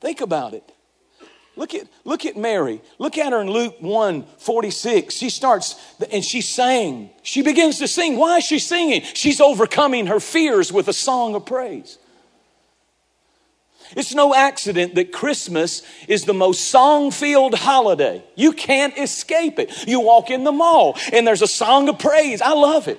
Think 0.00 0.20
about 0.20 0.54
it. 0.54 0.73
Look 1.56 1.74
at, 1.74 1.86
look 2.04 2.26
at 2.26 2.36
Mary. 2.36 2.80
Look 2.98 3.16
at 3.16 3.32
her 3.32 3.40
in 3.40 3.48
Luke 3.48 3.76
1 3.80 4.24
46. 4.38 5.14
She 5.14 5.30
starts 5.30 5.76
and 6.10 6.24
she 6.24 6.40
sang. 6.40 7.10
She 7.22 7.42
begins 7.42 7.78
to 7.78 7.86
sing. 7.86 8.16
Why 8.16 8.38
is 8.38 8.44
she 8.44 8.58
singing? 8.58 9.02
She's 9.14 9.40
overcoming 9.40 10.06
her 10.06 10.18
fears 10.18 10.72
with 10.72 10.88
a 10.88 10.92
song 10.92 11.34
of 11.34 11.46
praise. 11.46 11.98
It's 13.96 14.14
no 14.14 14.34
accident 14.34 14.96
that 14.96 15.12
Christmas 15.12 15.82
is 16.08 16.24
the 16.24 16.34
most 16.34 16.68
song 16.68 17.12
filled 17.12 17.54
holiday. 17.54 18.24
You 18.34 18.52
can't 18.52 18.96
escape 18.98 19.60
it. 19.60 19.86
You 19.86 20.00
walk 20.00 20.30
in 20.30 20.42
the 20.42 20.52
mall 20.52 20.98
and 21.12 21.24
there's 21.24 21.42
a 21.42 21.46
song 21.46 21.88
of 21.88 22.00
praise. 22.00 22.42
I 22.42 22.54
love 22.54 22.88
it. 22.88 22.98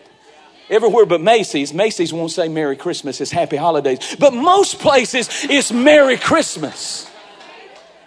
Everywhere 0.69 1.05
but 1.05 1.19
Macy's. 1.19 1.73
Macy's 1.73 2.13
won't 2.13 2.31
say 2.31 2.47
Merry 2.47 2.77
Christmas, 2.77 3.19
it's 3.19 3.31
Happy 3.31 3.57
Holidays. 3.57 4.15
But 4.17 4.33
most 4.33 4.79
places, 4.79 5.27
it's 5.43 5.73
Merry 5.73 6.17
Christmas 6.17 7.11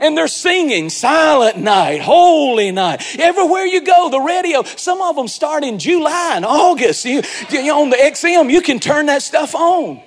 and 0.00 0.16
they're 0.16 0.28
singing 0.28 0.90
silent 0.90 1.56
night 1.56 2.00
holy 2.00 2.70
night 2.70 3.18
everywhere 3.18 3.64
you 3.64 3.80
go 3.80 4.08
the 4.10 4.20
radio 4.20 4.62
some 4.62 5.00
of 5.02 5.16
them 5.16 5.28
start 5.28 5.64
in 5.64 5.78
july 5.78 6.32
and 6.34 6.44
august 6.44 7.04
you, 7.04 7.22
you 7.50 7.72
on 7.72 7.90
the 7.90 7.96
xm 7.96 8.50
you 8.50 8.60
can 8.60 8.78
turn 8.78 9.06
that 9.06 9.22
stuff 9.22 9.54
on 9.54 10.00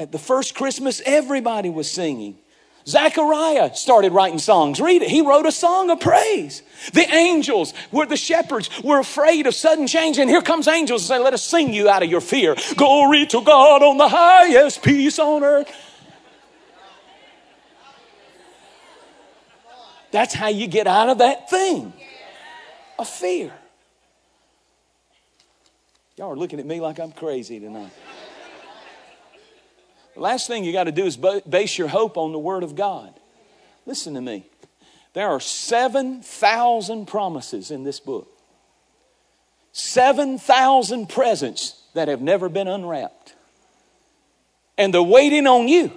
At 0.00 0.12
the 0.12 0.18
first 0.18 0.54
Christmas, 0.54 1.02
everybody 1.04 1.68
was 1.68 1.90
singing. 1.90 2.38
Zechariah 2.86 3.74
started 3.74 4.12
writing 4.12 4.38
songs. 4.38 4.80
Read 4.80 5.02
it. 5.02 5.10
He 5.10 5.20
wrote 5.20 5.44
a 5.44 5.52
song 5.52 5.90
of 5.90 6.00
praise. 6.00 6.62
The 6.94 7.06
angels 7.14 7.74
were 7.92 8.06
the 8.06 8.16
shepherds 8.16 8.70
were 8.82 8.98
afraid 8.98 9.46
of 9.46 9.54
sudden 9.54 9.86
change. 9.86 10.16
And 10.16 10.30
here 10.30 10.40
comes 10.40 10.66
angels 10.68 11.02
and 11.02 11.08
say, 11.08 11.22
let 11.22 11.34
us 11.34 11.42
sing 11.42 11.74
you 11.74 11.90
out 11.90 12.02
of 12.02 12.10
your 12.10 12.22
fear. 12.22 12.56
Glory 12.76 13.26
to 13.26 13.42
God 13.42 13.82
on 13.82 13.98
the 13.98 14.08
highest, 14.08 14.82
peace 14.82 15.18
on 15.18 15.44
earth. 15.44 15.70
That's 20.12 20.34
how 20.34 20.48
you 20.48 20.66
get 20.66 20.86
out 20.86 21.08
of 21.08 21.18
that 21.18 21.48
thing 21.50 21.92
of 22.98 23.08
fear. 23.08 23.52
Y'all 26.16 26.32
are 26.32 26.36
looking 26.36 26.60
at 26.60 26.66
me 26.66 26.80
like 26.80 26.98
I'm 26.98 27.12
crazy 27.12 27.60
tonight. 27.60 27.92
The 30.14 30.20
last 30.20 30.48
thing 30.48 30.64
you 30.64 30.72
got 30.72 30.84
to 30.84 30.92
do 30.92 31.04
is 31.06 31.16
base 31.16 31.78
your 31.78 31.88
hope 31.88 32.16
on 32.16 32.32
the 32.32 32.38
Word 32.38 32.62
of 32.62 32.74
God. 32.74 33.14
Listen 33.86 34.14
to 34.14 34.20
me. 34.20 34.44
There 35.12 35.28
are 35.28 35.40
7,000 35.40 37.06
promises 37.06 37.70
in 37.70 37.84
this 37.84 38.00
book, 38.00 38.28
7,000 39.72 41.08
presents 41.08 41.82
that 41.94 42.08
have 42.08 42.20
never 42.20 42.48
been 42.48 42.68
unwrapped. 42.68 43.34
And 44.76 44.94
they're 44.94 45.02
waiting 45.02 45.46
on 45.46 45.68
you. 45.68 45.92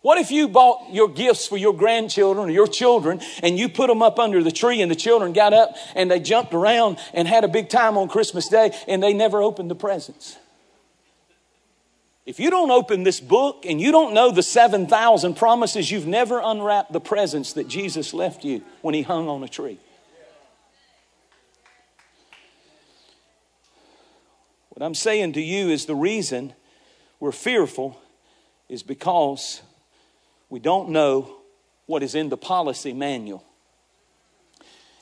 What 0.00 0.18
if 0.18 0.30
you 0.30 0.48
bought 0.48 0.92
your 0.92 1.08
gifts 1.08 1.46
for 1.46 1.56
your 1.56 1.74
grandchildren 1.74 2.48
or 2.48 2.52
your 2.52 2.68
children 2.68 3.20
and 3.42 3.58
you 3.58 3.68
put 3.68 3.88
them 3.88 4.00
up 4.00 4.18
under 4.18 4.42
the 4.42 4.52
tree 4.52 4.80
and 4.80 4.90
the 4.90 4.96
children 4.96 5.32
got 5.32 5.52
up 5.52 5.74
and 5.94 6.10
they 6.10 6.20
jumped 6.20 6.54
around 6.54 6.98
and 7.12 7.26
had 7.26 7.42
a 7.42 7.48
big 7.48 7.68
time 7.68 7.98
on 7.98 8.08
Christmas 8.08 8.48
Day 8.48 8.76
and 8.86 9.02
they 9.02 9.12
never 9.12 9.42
opened 9.42 9.70
the 9.70 9.74
presents? 9.74 10.36
If 12.26 12.38
you 12.38 12.50
don't 12.50 12.70
open 12.70 13.02
this 13.02 13.20
book 13.20 13.64
and 13.66 13.80
you 13.80 13.90
don't 13.90 14.14
know 14.14 14.30
the 14.30 14.42
7,000 14.42 15.34
promises, 15.34 15.90
you've 15.90 16.06
never 16.06 16.40
unwrapped 16.44 16.92
the 16.92 17.00
presents 17.00 17.54
that 17.54 17.66
Jesus 17.68 18.12
left 18.12 18.44
you 18.44 18.62
when 18.82 18.94
he 18.94 19.02
hung 19.02 19.28
on 19.28 19.42
a 19.42 19.48
tree. 19.48 19.78
What 24.68 24.84
I'm 24.84 24.94
saying 24.94 25.32
to 25.32 25.40
you 25.40 25.70
is 25.70 25.86
the 25.86 25.96
reason 25.96 26.52
we're 27.18 27.32
fearful 27.32 28.00
is 28.68 28.82
because 28.82 29.62
we 30.50 30.58
don't 30.58 30.90
know 30.90 31.36
what 31.86 32.02
is 32.02 32.14
in 32.14 32.28
the 32.28 32.36
policy 32.36 32.92
manual. 32.92 33.44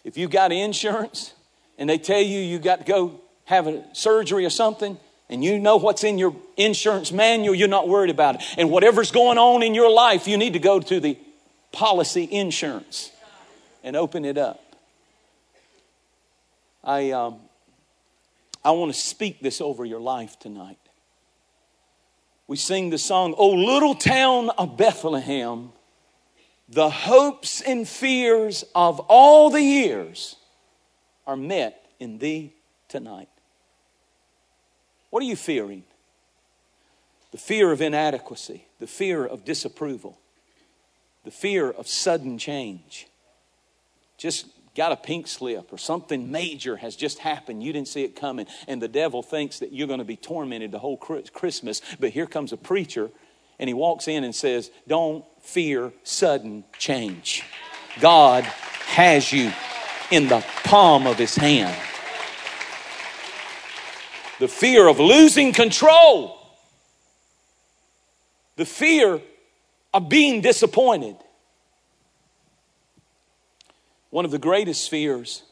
If 0.05 0.17
you 0.17 0.29
got 0.29 0.53
insurance 0.53 1.35
and 1.79 1.91
they 1.91 1.99
tell 1.99 2.21
you 2.21 2.41
you 2.41 2.59
got 2.59 2.81
to 2.81 2.85
go 2.85 3.21
have 3.45 3.67
a 3.67 3.85
surgery 3.93 4.45
or 4.45 4.51
something, 4.51 4.99
and 5.29 5.43
you 5.43 5.59
know 5.59 5.77
what's 5.77 6.05
in 6.05 6.19
your 6.19 6.37
insurance 6.57 7.11
manual, 7.11 7.55
you're 7.55 7.69
not 7.69 7.89
worried 7.89 8.11
about 8.11 8.37
it. 8.37 8.43
And 8.57 8.71
whatever's 8.71 9.11
going 9.11 9.39
on 9.39 9.63
in 9.63 9.75
your 9.75 9.91
life, 9.91 10.29
you 10.29 10.37
need 10.37 10.53
to 10.53 10.61
go 10.61 10.79
to 10.79 11.01
the 11.01 11.19
policy 11.73 12.29
insurance 12.31 13.11
and 13.83 13.97
open 13.97 14.25
it 14.25 14.39
up. 14.39 14.63
I, 16.85 17.11
um, 17.11 17.41
I 18.65 18.71
want 18.71 18.95
to 18.95 18.99
speak 18.99 19.41
this 19.41 19.61
over 19.61 19.85
your 19.85 20.01
life 20.01 20.39
tonight. 20.39 20.79
We 22.49 22.57
sing 22.57 22.91
the 22.91 22.99
song, 22.99 23.35
O 23.37 23.51
little 23.51 23.95
town 23.95 24.51
of 24.51 24.77
Bethlehem, 24.77 25.73
the 26.69 26.91
hopes 26.91 27.61
and 27.61 27.87
fears 27.87 28.65
of 28.75 29.01
all 29.09 29.51
the 29.51 29.63
years 29.63 30.37
are 31.27 31.37
met 31.37 31.87
in 31.99 32.19
thee 32.19 32.53
tonight. 32.89 33.29
What 35.11 35.23
are 35.23 35.27
you 35.27 35.37
fearing? 35.37 35.85
The 37.33 37.39
fear 37.39 37.73
of 37.73 37.81
inadequacy, 37.81 38.65
the 38.79 38.87
fear 38.87 39.25
of 39.25 39.45
disapproval, 39.45 40.19
the 41.25 41.31
fear 41.31 41.71
of 41.71 41.89
sudden 41.89 42.39
change. 42.39 43.09
Just 44.17 44.47
got 44.77 44.93
a 44.93 44.97
pink 44.97 45.27
slip 45.27 45.73
or 45.73 45.79
something 45.79 46.31
major 46.31 46.77
has 46.77 46.95
just 46.95 47.19
happened. 47.19 47.63
You 47.63 47.73
didn't 47.73 47.89
see 47.89 48.05
it 48.05 48.15
coming. 48.15 48.47
And 48.69 48.81
the 48.81 48.89
devil 48.89 49.23
thinks 49.23 49.59
that 49.59 49.73
you're 49.73 49.89
going 49.89 49.99
to 49.99 50.05
be 50.05 50.17
tormented 50.17 50.71
the 50.71 50.79
whole 50.79 50.97
Christmas. 50.97 51.81
But 51.99 52.11
here 52.11 52.27
comes 52.27 52.53
a 52.53 52.57
preacher 52.57 53.11
and 53.59 53.69
he 53.69 53.75
walks 53.75 54.07
in 54.07 54.23
and 54.23 54.35
says, 54.35 54.71
Don't 54.87 55.25
fear 55.41 55.93
sudden 56.05 56.65
change. 56.79 57.43
God 58.01 58.45
has 58.45 59.33
you 59.33 59.51
in 60.11 60.29
the 60.29 60.45
palm 60.65 61.07
of 61.07 61.19
his 61.19 61.35
hand 61.35 61.77
the 64.39 64.49
fear 64.49 64.87
of 64.87 65.01
losing 65.01 65.53
control, 65.53 66.39
the 68.57 68.67
fear 68.67 69.21
of 69.95 70.09
being 70.09 70.43
disappointed. 70.43 71.17
One 74.17 74.25
of 74.25 74.31
the 74.31 74.39
greatest 74.39 74.89
fears 74.89 75.43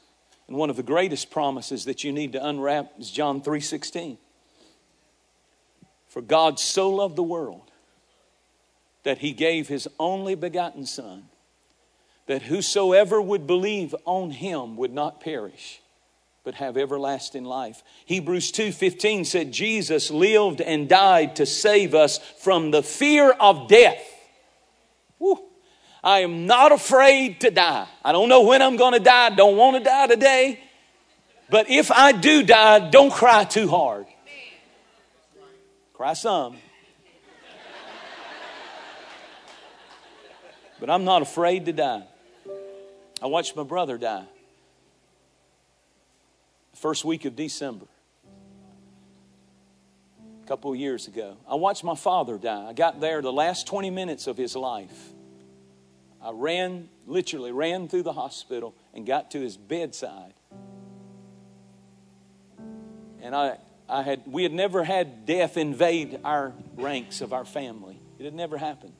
and 0.48 0.56
one 0.56 0.70
of 0.70 0.76
the 0.76 0.82
greatest 0.82 1.30
promises 1.30 1.84
that 1.84 2.02
you 2.02 2.12
need 2.12 2.32
to 2.32 2.42
unwrap 2.42 2.94
is 2.98 3.10
John 3.10 3.42
3:16. 3.42 4.16
For 6.08 6.22
God 6.22 6.58
so 6.58 6.88
loved 6.88 7.16
the 7.16 7.22
world 7.22 7.70
that 9.02 9.18
he 9.18 9.32
gave 9.32 9.68
his 9.68 9.86
only 10.00 10.34
begotten 10.34 10.86
son 10.86 11.28
that 12.24 12.44
whosoever 12.44 13.20
would 13.20 13.46
believe 13.46 13.94
on 14.06 14.30
him 14.30 14.78
would 14.78 14.94
not 14.94 15.20
perish 15.20 15.82
but 16.42 16.54
have 16.54 16.78
everlasting 16.78 17.44
life. 17.44 17.82
Hebrews 18.06 18.50
2:15 18.50 19.26
said 19.26 19.52
Jesus 19.52 20.10
lived 20.10 20.62
and 20.62 20.88
died 20.88 21.36
to 21.36 21.44
save 21.44 21.94
us 21.94 22.16
from 22.38 22.70
the 22.70 22.82
fear 22.82 23.32
of 23.32 23.68
death. 23.68 24.08
Woo. 25.18 25.50
I 26.04 26.20
am 26.20 26.46
not 26.46 26.70
afraid 26.70 27.40
to 27.40 27.50
die. 27.50 27.88
I 28.04 28.12
don't 28.12 28.28
know 28.28 28.42
when 28.42 28.62
I'm 28.62 28.76
going 28.76 28.92
to 28.92 29.00
die. 29.00 29.30
Don't 29.30 29.56
want 29.56 29.76
to 29.76 29.82
die 29.82 30.06
today. 30.06 30.60
But 31.50 31.68
if 31.68 31.90
I 31.90 32.12
do 32.12 32.44
die, 32.44 32.90
don't 32.90 33.12
cry 33.12 33.44
too 33.44 33.68
hard. 33.68 34.06
Cry 35.94 36.12
some. 36.12 36.58
But 40.78 40.90
I'm 40.90 41.04
not 41.04 41.22
afraid 41.22 41.64
to 41.66 41.72
die. 41.72 42.04
I 43.22 43.26
watched 43.26 43.56
my 43.56 43.64
brother 43.64 43.98
die 43.98 44.26
first 46.84 47.02
week 47.02 47.24
of 47.24 47.34
December, 47.34 47.86
a 50.44 50.46
couple 50.46 50.70
of 50.70 50.76
years 50.76 51.08
ago. 51.08 51.38
I 51.48 51.54
watched 51.54 51.82
my 51.82 51.94
father 51.94 52.36
die. 52.36 52.66
I 52.68 52.74
got 52.74 53.00
there 53.00 53.22
the 53.22 53.32
last 53.32 53.66
20 53.66 53.88
minutes 53.88 54.26
of 54.26 54.36
his 54.36 54.54
life. 54.54 55.13
I 56.24 56.30
ran, 56.30 56.88
literally 57.06 57.52
ran 57.52 57.86
through 57.86 58.04
the 58.04 58.14
hospital 58.14 58.74
and 58.94 59.04
got 59.04 59.30
to 59.32 59.40
his 59.40 59.58
bedside. 59.58 60.32
And 63.20 63.36
I, 63.36 63.58
I 63.88 64.02
had, 64.02 64.22
we 64.26 64.42
had 64.42 64.52
never 64.52 64.84
had 64.84 65.26
death 65.26 65.58
invade 65.58 66.18
our 66.24 66.54
ranks 66.76 67.20
of 67.20 67.34
our 67.34 67.44
family. 67.44 68.00
It 68.18 68.24
had 68.24 68.34
never 68.34 68.56
happened. 68.56 68.94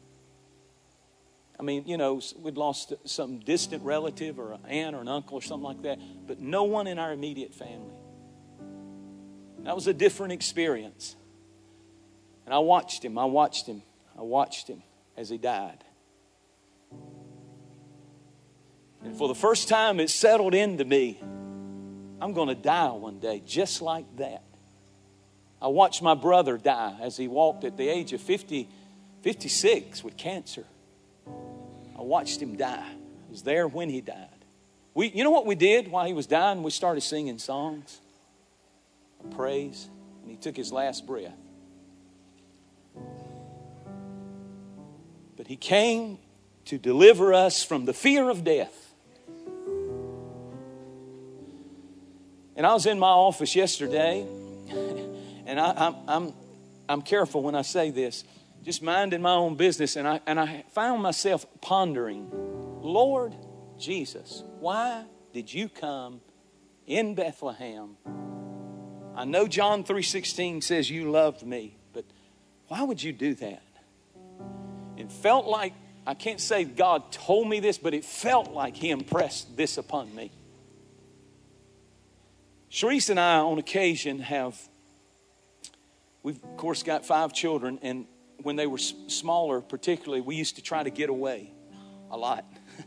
I 1.59 1.63
mean, 1.63 1.85
you 1.87 1.97
know, 1.97 2.21
we'd 2.41 2.59
lost 2.59 2.93
some 3.05 3.39
distant 3.39 3.85
relative 3.85 4.39
or 4.39 4.53
an 4.53 4.61
aunt 4.69 4.95
or 4.95 5.01
an 5.01 5.09
uncle 5.09 5.39
or 5.39 5.43
something 5.43 5.65
like 5.65 5.83
that, 5.83 5.99
but 6.27 6.41
no 6.41 6.65
one 6.65 6.87
in 6.87 6.99
our 6.99 7.13
immediate 7.13 7.55
family. 7.55 7.95
That 9.61 9.75
was 9.75 9.87
a 9.87 9.95
different 9.95 10.35
experience. 10.35 11.17
And 12.45 12.53
I 12.53 12.59
watched 12.59 13.03
him, 13.03 13.17
I 13.17 13.25
watched 13.25 13.67
him, 13.67 13.83
I 14.19 14.23
watched 14.23 14.69
him 14.69 14.83
as 15.17 15.31
he 15.31 15.39
died. 15.39 15.85
And 19.05 19.17
for 19.17 19.29
the 19.29 19.35
first 19.35 19.69
time, 19.69 20.01
it 20.01 20.11
settled 20.11 20.55
into 20.55 20.85
me 20.85 21.21
I'm 22.21 22.33
going 22.33 22.49
to 22.49 22.55
die 22.55 22.91
one 22.91 23.19
day 23.19 23.43
just 23.45 23.83
like 23.83 24.07
that. 24.17 24.45
I 25.61 25.69
watched 25.69 26.03
my 26.03 26.15
brother 26.15 26.57
die 26.57 26.97
as 27.03 27.19
he 27.19 27.29
walked 27.29 27.65
at 27.65 27.77
the 27.77 27.87
age 27.89 28.15
of 28.15 28.21
50, 28.23 28.67
56 29.23 30.03
with 30.03 30.17
cancer. 30.17 30.65
I 31.27 32.01
watched 32.01 32.41
him 32.41 32.57
die. 32.57 32.87
I 32.87 33.31
was 33.31 33.43
there 33.43 33.69
when 33.69 33.91
he 33.91 34.01
died. 34.01 34.29
We, 34.95 35.09
you 35.09 35.25
know 35.25 35.31
what 35.31 35.45
we 35.45 35.55
did 35.55 35.89
while 35.89 36.07
he 36.07 36.13
was 36.13 36.27
dying? 36.27 36.63
We 36.63 36.71
started 36.71 37.03
singing 37.03 37.39
songs 37.39 38.01
of 39.23 39.31
praise, 39.33 39.89
and 40.23 40.31
he 40.31 40.37
took 40.37 40.57
his 40.57 40.73
last 40.73 41.07
breath. 41.07 41.33
But 45.37 45.47
he 45.47 45.57
came 45.57 46.19
to 46.67 46.79
deliver 46.79 47.35
us 47.35 47.63
from 47.63 47.85
the 47.85 47.93
fear 47.93 48.31
of 48.31 48.45
death. 48.45 48.84
And 52.57 52.67
I 52.67 52.73
was 52.73 52.87
in 52.87 52.99
my 52.99 53.09
office 53.09 53.57
yesterday, 53.57 54.27
and 55.47 55.61
I, 55.61 55.73
I'm, 55.77 55.95
I'm, 56.09 56.33
I'm 56.89 57.03
careful 57.03 57.43
when 57.43 57.55
I 57.55 57.63
say 57.63 57.91
this 57.91 58.25
just 58.63 58.83
minding 58.83 59.21
my 59.21 59.35
own 59.35 59.57
business, 59.57 59.97
and 59.97 60.09
I, 60.09 60.21
and 60.27 60.41
I 60.41 60.65
found 60.73 61.03
myself 61.03 61.45
pondering, 61.61 62.31
Lord 62.81 63.35
Jesus, 63.79 64.43
why 64.59 65.05
did 65.35 65.53
you 65.53 65.69
come 65.69 66.23
in 66.87 67.15
Bethlehem 67.15 67.97
I 69.17 69.25
know 69.25 69.47
John 69.47 69.85
3:16 69.85 70.63
says 70.63 70.91
you 70.91 71.11
loved 71.11 71.47
me, 71.47 71.77
but 71.93 72.05
why 72.67 72.83
would 72.83 73.03
you 73.03 73.13
do 73.13 73.35
that? 73.35 73.63
It 74.97 75.13
felt 75.13 75.47
like 75.47 75.73
I 76.07 76.15
can't 76.15 76.41
say 76.41 76.65
God 76.65 77.13
told 77.13 77.49
me 77.49 77.61
this, 77.61 77.79
but 77.79 77.95
it 77.95 78.05
felt 78.05 78.53
like 78.53 78.77
he 78.77 78.91
impressed 78.91 79.57
this 79.57 79.79
upon 79.79 80.15
me. 80.15 80.33
Cherise 82.75 83.09
and 83.09 83.21
I 83.21 83.37
on 83.37 83.59
occasion 83.59 84.19
have 84.19 84.61
we've 86.25 86.43
of 86.43 86.57
course 86.57 86.83
got 86.83 87.07
five 87.07 87.33
children 87.33 87.79
and 87.83 88.05
when 88.43 88.57
they 88.57 88.67
were 88.67 88.79
smaller 88.79 89.61
particularly 89.61 90.21
we 90.21 90.35
used 90.35 90.57
to 90.57 90.63
try 90.63 90.83
to 90.83 90.91
get 90.91 91.09
away 91.09 91.53
a 92.11 92.17
lot. 92.17 92.45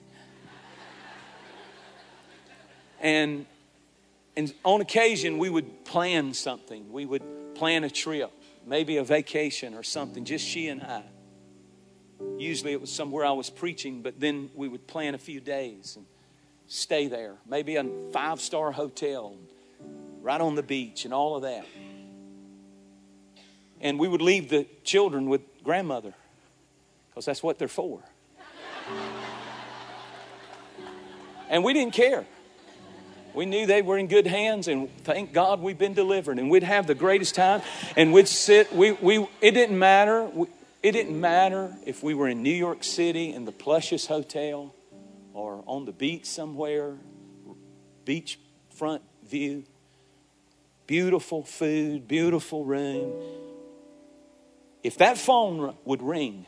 and 3.00 3.46
and 4.36 4.54
on 4.66 4.82
occasion, 4.82 5.38
we 5.38 5.50
would 5.50 5.86
plan 5.86 6.34
something. 6.34 6.92
We 6.92 7.06
would 7.06 7.56
plan 7.56 7.86
a 7.86 7.90
trip, 7.90 8.32
maybe 8.66 8.98
a 8.98 9.06
vacation 9.06 9.74
or 9.74 9.84
something, 9.84 10.26
just 10.26 10.46
she 10.46 10.68
and 10.68 10.84
I. 10.84 11.04
Usually 12.38 12.74
it 12.74 12.82
was 12.82 12.92
somewhere 12.92 13.26
I 13.26 13.32
was 13.32 13.50
preaching, 13.50 14.02
but 14.02 14.20
then 14.20 14.50
we 14.54 14.68
would 14.68 14.86
plan 14.86 15.16
a 15.16 15.18
few 15.18 15.40
days 15.40 15.96
and 15.96 16.06
stay 16.68 17.08
there. 17.08 17.36
Maybe 17.48 17.78
a 17.78 17.86
five 18.12 18.42
star 18.42 18.74
hotel, 18.74 19.38
right 20.28 20.42
on 20.42 20.56
the 20.56 20.64
beach, 20.64 21.06
and 21.06 21.14
all 21.14 21.38
of 21.38 21.44
that. 21.44 21.66
And 23.80 23.98
we 23.98 24.10
would 24.10 24.22
leave 24.22 24.50
the 24.50 24.68
children 24.84 25.30
with 25.30 25.42
grandmother, 25.64 26.14
because 27.10 27.24
that's 27.24 27.42
what 27.42 27.58
they're 27.58 27.70
for. 27.70 28.02
and 31.50 31.64
we 31.64 31.72
didn't 31.72 31.94
care. 31.94 32.26
We 33.34 33.46
knew 33.46 33.66
they 33.68 33.82
were 33.82 33.98
in 33.98 34.08
good 34.08 34.28
hands, 34.28 34.68
and 34.68 34.90
thank 35.06 35.32
God 35.32 35.62
we've 35.62 35.78
been 35.78 35.94
delivered. 35.94 36.40
And 36.40 36.50
we'd 36.50 36.64
have 36.64 36.88
the 36.88 36.96
greatest 36.96 37.34
time, 37.34 37.62
and 37.96 38.12
we'd 38.12 38.28
sit. 38.28 38.76
We, 38.76 38.92
we, 38.92 39.26
it 39.40 39.52
didn't 39.52 39.80
matter. 39.80 40.30
It 40.84 40.92
didn't 40.92 41.18
matter 41.18 41.74
if 41.86 42.04
we 42.04 42.14
were 42.14 42.28
in 42.28 42.44
New 42.44 42.50
York 42.50 42.84
City 42.84 43.34
in 43.34 43.46
the 43.46 43.54
plushest 43.54 44.08
hotel 44.08 44.76
or 45.34 45.64
on 45.68 45.86
the 45.86 45.94
beach 45.94 46.26
somewhere, 46.26 46.98
beachfront 48.06 49.00
view, 49.26 49.64
beautiful 50.88 51.44
food, 51.44 52.08
beautiful 52.08 52.64
room. 52.64 53.14
If 54.84 54.98
that 55.00 55.18
phone 55.18 55.76
would 55.84 56.02
ring 56.02 56.48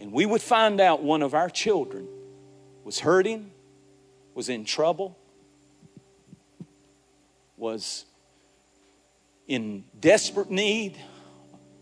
and 0.00 0.12
we 0.12 0.26
would 0.26 0.42
find 0.42 0.80
out 0.80 1.02
one 1.02 1.22
of 1.22 1.32
our 1.32 1.48
children 1.48 2.08
was 2.84 2.98
hurting, 2.98 3.50
was 4.34 4.48
in 4.48 4.64
trouble, 4.64 5.16
was 7.56 8.04
in 9.46 9.84
desperate 9.98 10.50
need 10.50 10.96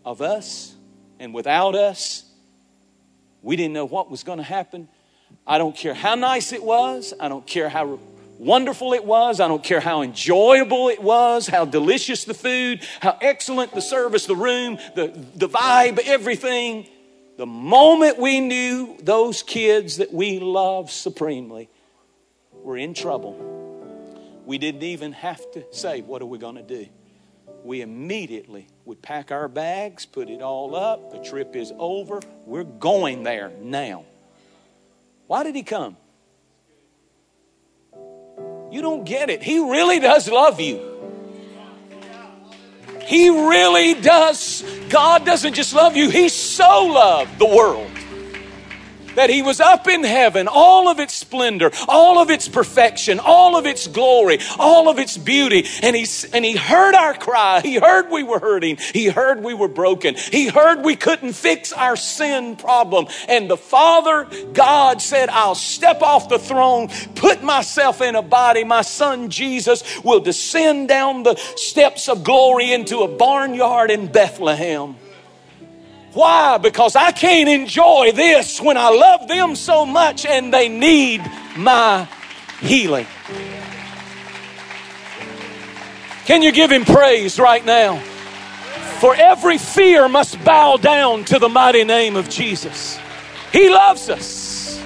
of 0.05 0.21
us 0.21 0.75
and 1.19 1.33
without 1.33 1.75
us, 1.75 2.23
we 3.41 3.55
didn't 3.55 3.73
know 3.73 3.85
what 3.85 4.09
was 4.09 4.23
going 4.23 4.37
to 4.37 4.43
happen. 4.43 4.87
I 5.45 5.57
don't 5.57 5.75
care 5.75 5.93
how 5.93 6.15
nice 6.15 6.53
it 6.53 6.63
was, 6.63 7.13
I 7.19 7.27
don't 7.27 7.45
care 7.45 7.69
how 7.69 7.99
wonderful 8.37 8.93
it 8.93 9.03
was, 9.03 9.39
I 9.39 9.47
don't 9.47 9.63
care 9.63 9.79
how 9.79 10.01
enjoyable 10.01 10.89
it 10.89 11.01
was, 11.01 11.47
how 11.47 11.65
delicious 11.65 12.23
the 12.23 12.33
food, 12.33 12.81
how 12.99 13.17
excellent 13.21 13.73
the 13.73 13.81
service, 13.81 14.25
the 14.25 14.35
room, 14.35 14.77
the, 14.95 15.07
the 15.35 15.49
vibe, 15.49 15.99
everything. 15.99 16.87
The 17.37 17.45
moment 17.45 18.17
we 18.17 18.39
knew 18.39 18.97
those 19.01 19.43
kids 19.43 19.97
that 19.97 20.13
we 20.13 20.39
love 20.39 20.89
supremely 20.89 21.69
were 22.51 22.77
in 22.77 22.93
trouble 22.93 23.55
we 24.45 24.57
didn't 24.57 24.83
even 24.83 25.11
have 25.13 25.51
to 25.51 25.65
say, 25.71 26.01
What 26.01 26.21
are 26.21 26.25
we 26.25 26.37
going 26.37 26.55
to 26.55 26.63
do? 26.63 26.87
We 27.63 27.81
immediately 27.81 28.67
would 28.85 29.01
pack 29.01 29.31
our 29.31 29.47
bags, 29.47 30.05
put 30.05 30.29
it 30.29 30.41
all 30.41 30.75
up. 30.75 31.11
The 31.11 31.19
trip 31.19 31.55
is 31.55 31.73
over. 31.77 32.21
We're 32.45 32.63
going 32.63 33.23
there 33.23 33.51
now. 33.59 34.05
Why 35.27 35.43
did 35.43 35.55
he 35.55 35.63
come? 35.63 35.97
You 38.75 38.81
don't 38.81 39.05
get 39.05 39.29
it. 39.29 39.41
He 39.41 39.57
really 39.59 40.01
does 40.01 40.29
love 40.29 40.59
you. 40.59 40.81
He 43.03 43.29
really 43.29 43.93
does. 43.93 44.65
God 44.89 45.25
doesn't 45.25 45.53
just 45.53 45.73
love 45.73 45.95
you, 45.95 46.09
He 46.09 46.27
so 46.27 46.83
loved 46.83 47.39
the 47.39 47.45
world 47.45 47.89
that 49.15 49.29
he 49.29 49.41
was 49.41 49.59
up 49.59 49.87
in 49.87 50.03
heaven, 50.03 50.47
all 50.47 50.87
of 50.87 50.99
its 50.99 51.13
splendor, 51.13 51.71
all 51.87 52.19
of 52.19 52.29
its 52.29 52.47
perfection, 52.47 53.19
all 53.19 53.57
of 53.57 53.65
its 53.65 53.87
glory, 53.87 54.39
all 54.59 54.89
of 54.89 54.99
its 54.99 55.17
beauty. 55.17 55.65
And 55.81 55.95
he, 55.95 56.05
and 56.33 56.45
he 56.45 56.55
heard 56.55 56.95
our 56.95 57.13
cry. 57.13 57.61
He 57.61 57.75
heard 57.75 58.09
we 58.09 58.23
were 58.23 58.39
hurting. 58.39 58.77
He 58.77 59.07
heard 59.07 59.43
we 59.43 59.53
were 59.53 59.67
broken. 59.67 60.15
He 60.15 60.47
heard 60.47 60.83
we 60.83 60.95
couldn't 60.95 61.33
fix 61.33 61.73
our 61.73 61.95
sin 61.95 62.55
problem. 62.55 63.07
And 63.27 63.49
the 63.49 63.57
Father, 63.57 64.27
God 64.53 65.01
said, 65.01 65.29
I'll 65.29 65.55
step 65.55 66.01
off 66.01 66.29
the 66.29 66.39
throne, 66.39 66.89
put 67.15 67.43
myself 67.43 68.01
in 68.01 68.15
a 68.15 68.21
body. 68.21 68.63
My 68.63 68.81
son 68.81 69.29
Jesus 69.29 70.03
will 70.03 70.19
descend 70.19 70.87
down 70.87 71.23
the 71.23 71.35
steps 71.55 72.09
of 72.09 72.23
glory 72.23 72.73
into 72.73 72.99
a 72.99 73.07
barnyard 73.07 73.91
in 73.91 74.07
Bethlehem. 74.11 74.95
Why? 76.15 76.57
Because 76.59 76.95
I 76.95 77.11
can't 77.11 77.49
enjoy 77.49 78.13
this 78.13 78.61
when 78.61 78.77
I 78.77 78.89
love 78.89 79.27
them 79.27 79.53
so 79.53 79.85
much 79.85 80.25
and 80.25 80.53
they 80.53 80.69
need 80.69 81.21
my 81.57 82.07
healing. 82.61 83.05
Can 86.23 86.41
you 86.41 86.53
give 86.53 86.71
him 86.71 86.85
praise 86.85 87.37
right 87.37 87.65
now? 87.65 87.99
For 89.01 89.13
every 89.13 89.57
fear 89.57 90.07
must 90.07 90.41
bow 90.45 90.77
down 90.77 91.25
to 91.25 91.37
the 91.37 91.49
mighty 91.49 91.83
name 91.83 92.15
of 92.15 92.29
Jesus. 92.29 92.97
He 93.51 93.69
loves 93.69 94.09
us. 94.09 94.81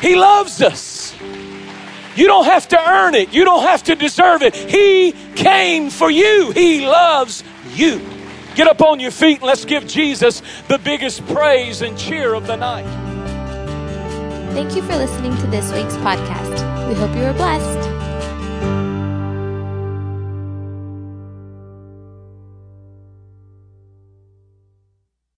He 0.00 0.16
loves 0.16 0.62
us. 0.62 1.14
You 2.16 2.26
don't 2.26 2.46
have 2.46 2.66
to 2.68 2.90
earn 2.90 3.14
it. 3.14 3.34
You 3.34 3.44
don't 3.44 3.64
have 3.64 3.82
to 3.84 3.94
deserve 3.94 4.40
it. 4.40 4.56
He 4.56 5.12
came 5.34 5.90
for 5.90 6.10
you. 6.10 6.52
He 6.52 6.86
loves 6.86 7.44
you. 7.74 8.15
Get 8.56 8.68
up 8.68 8.80
on 8.80 9.00
your 9.00 9.10
feet 9.10 9.36
and 9.40 9.46
let's 9.46 9.66
give 9.66 9.86
Jesus 9.86 10.40
the 10.68 10.78
biggest 10.78 11.24
praise 11.26 11.82
and 11.82 11.96
cheer 11.96 12.32
of 12.32 12.46
the 12.46 12.56
night. 12.56 12.86
Thank 14.54 14.74
you 14.74 14.80
for 14.80 14.96
listening 14.96 15.36
to 15.36 15.46
this 15.48 15.70
week's 15.72 15.96
podcast. 15.98 16.88
We 16.88 16.94
hope 16.94 17.14
you 17.14 17.24
are 17.24 17.34
blessed. 17.34 17.95